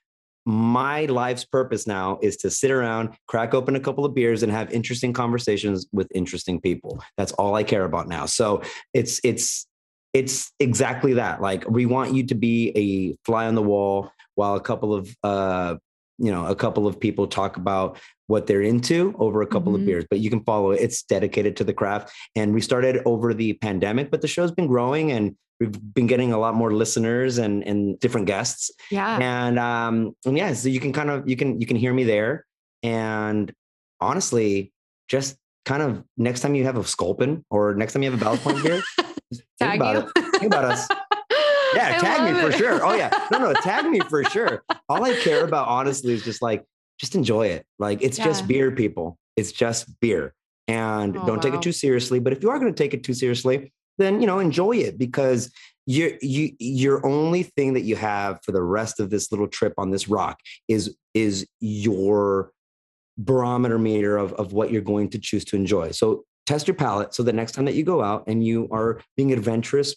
[0.46, 4.50] My life's purpose now is to sit around, crack open a couple of beers, and
[4.50, 7.02] have interesting conversations with interesting people.
[7.16, 8.26] That's all I care about now.
[8.26, 8.62] So
[8.94, 9.66] it's it's
[10.12, 11.40] it's exactly that.
[11.40, 15.14] Like we want you to be a fly on the wall while a couple of
[15.22, 15.76] uh
[16.18, 19.82] you know a couple of people talk about what they're into over a couple mm-hmm.
[19.82, 23.02] of beers but you can follow it it's dedicated to the craft and we started
[23.06, 26.72] over the pandemic but the show's been growing and we've been getting a lot more
[26.72, 31.28] listeners and and different guests yeah and um and yeah so you can kind of
[31.28, 32.44] you can you can hear me there
[32.82, 33.52] and
[34.00, 34.72] honestly
[35.08, 38.24] just kind of next time you have a sculpin or next time you have a
[38.24, 38.82] ballast point beer
[39.58, 40.12] Think about you.
[40.16, 40.40] it.
[40.40, 40.88] Think about us.
[41.72, 42.42] Yeah, I tag me it.
[42.42, 42.84] for sure.
[42.84, 43.10] Oh yeah.
[43.30, 44.64] No, no, tag me for sure.
[44.88, 46.64] All I care about honestly is just like
[46.98, 47.64] just enjoy it.
[47.78, 48.24] Like it's yeah.
[48.24, 49.18] just beer, people.
[49.36, 50.34] It's just beer.
[50.68, 51.42] And oh, don't wow.
[51.42, 52.18] take it too seriously.
[52.18, 54.98] But if you are going to take it too seriously, then you know, enjoy it
[54.98, 55.52] because
[55.86, 59.74] you you your only thing that you have for the rest of this little trip
[59.78, 62.52] on this rock is is your
[63.18, 65.90] barometer meter of, of what you're going to choose to enjoy.
[65.90, 69.00] So test your palate so the next time that you go out and you are
[69.16, 69.94] being adventurous,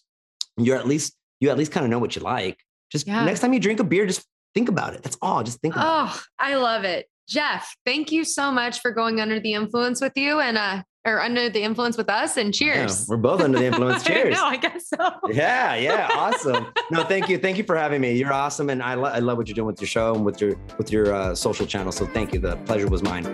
[0.57, 2.59] you're at least you at least kind of know what you like.
[2.91, 3.25] Just yeah.
[3.25, 4.23] next time you drink a beer, just
[4.53, 5.01] think about it.
[5.01, 5.41] That's all.
[5.41, 6.11] Just think about it.
[6.13, 6.21] oh.
[6.37, 7.07] I love it.
[7.27, 11.21] Jeff, thank you so much for going under the influence with you and uh or
[11.21, 12.99] under the influence with us and cheers.
[12.99, 14.03] Yeah, we're both under the influence.
[14.07, 14.35] Cheers.
[14.35, 15.19] no, I guess so.
[15.31, 16.67] yeah, yeah, awesome.
[16.91, 17.37] No, thank you.
[17.37, 18.13] Thank you for having me.
[18.13, 20.39] You're awesome and I, lo- I love what you're doing with your show and with
[20.39, 21.91] your with your uh, social channel.
[21.91, 22.39] So thank you.
[22.39, 23.25] The pleasure was mine.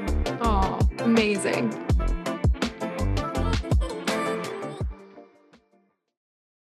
[0.41, 1.69] Oh, amazing.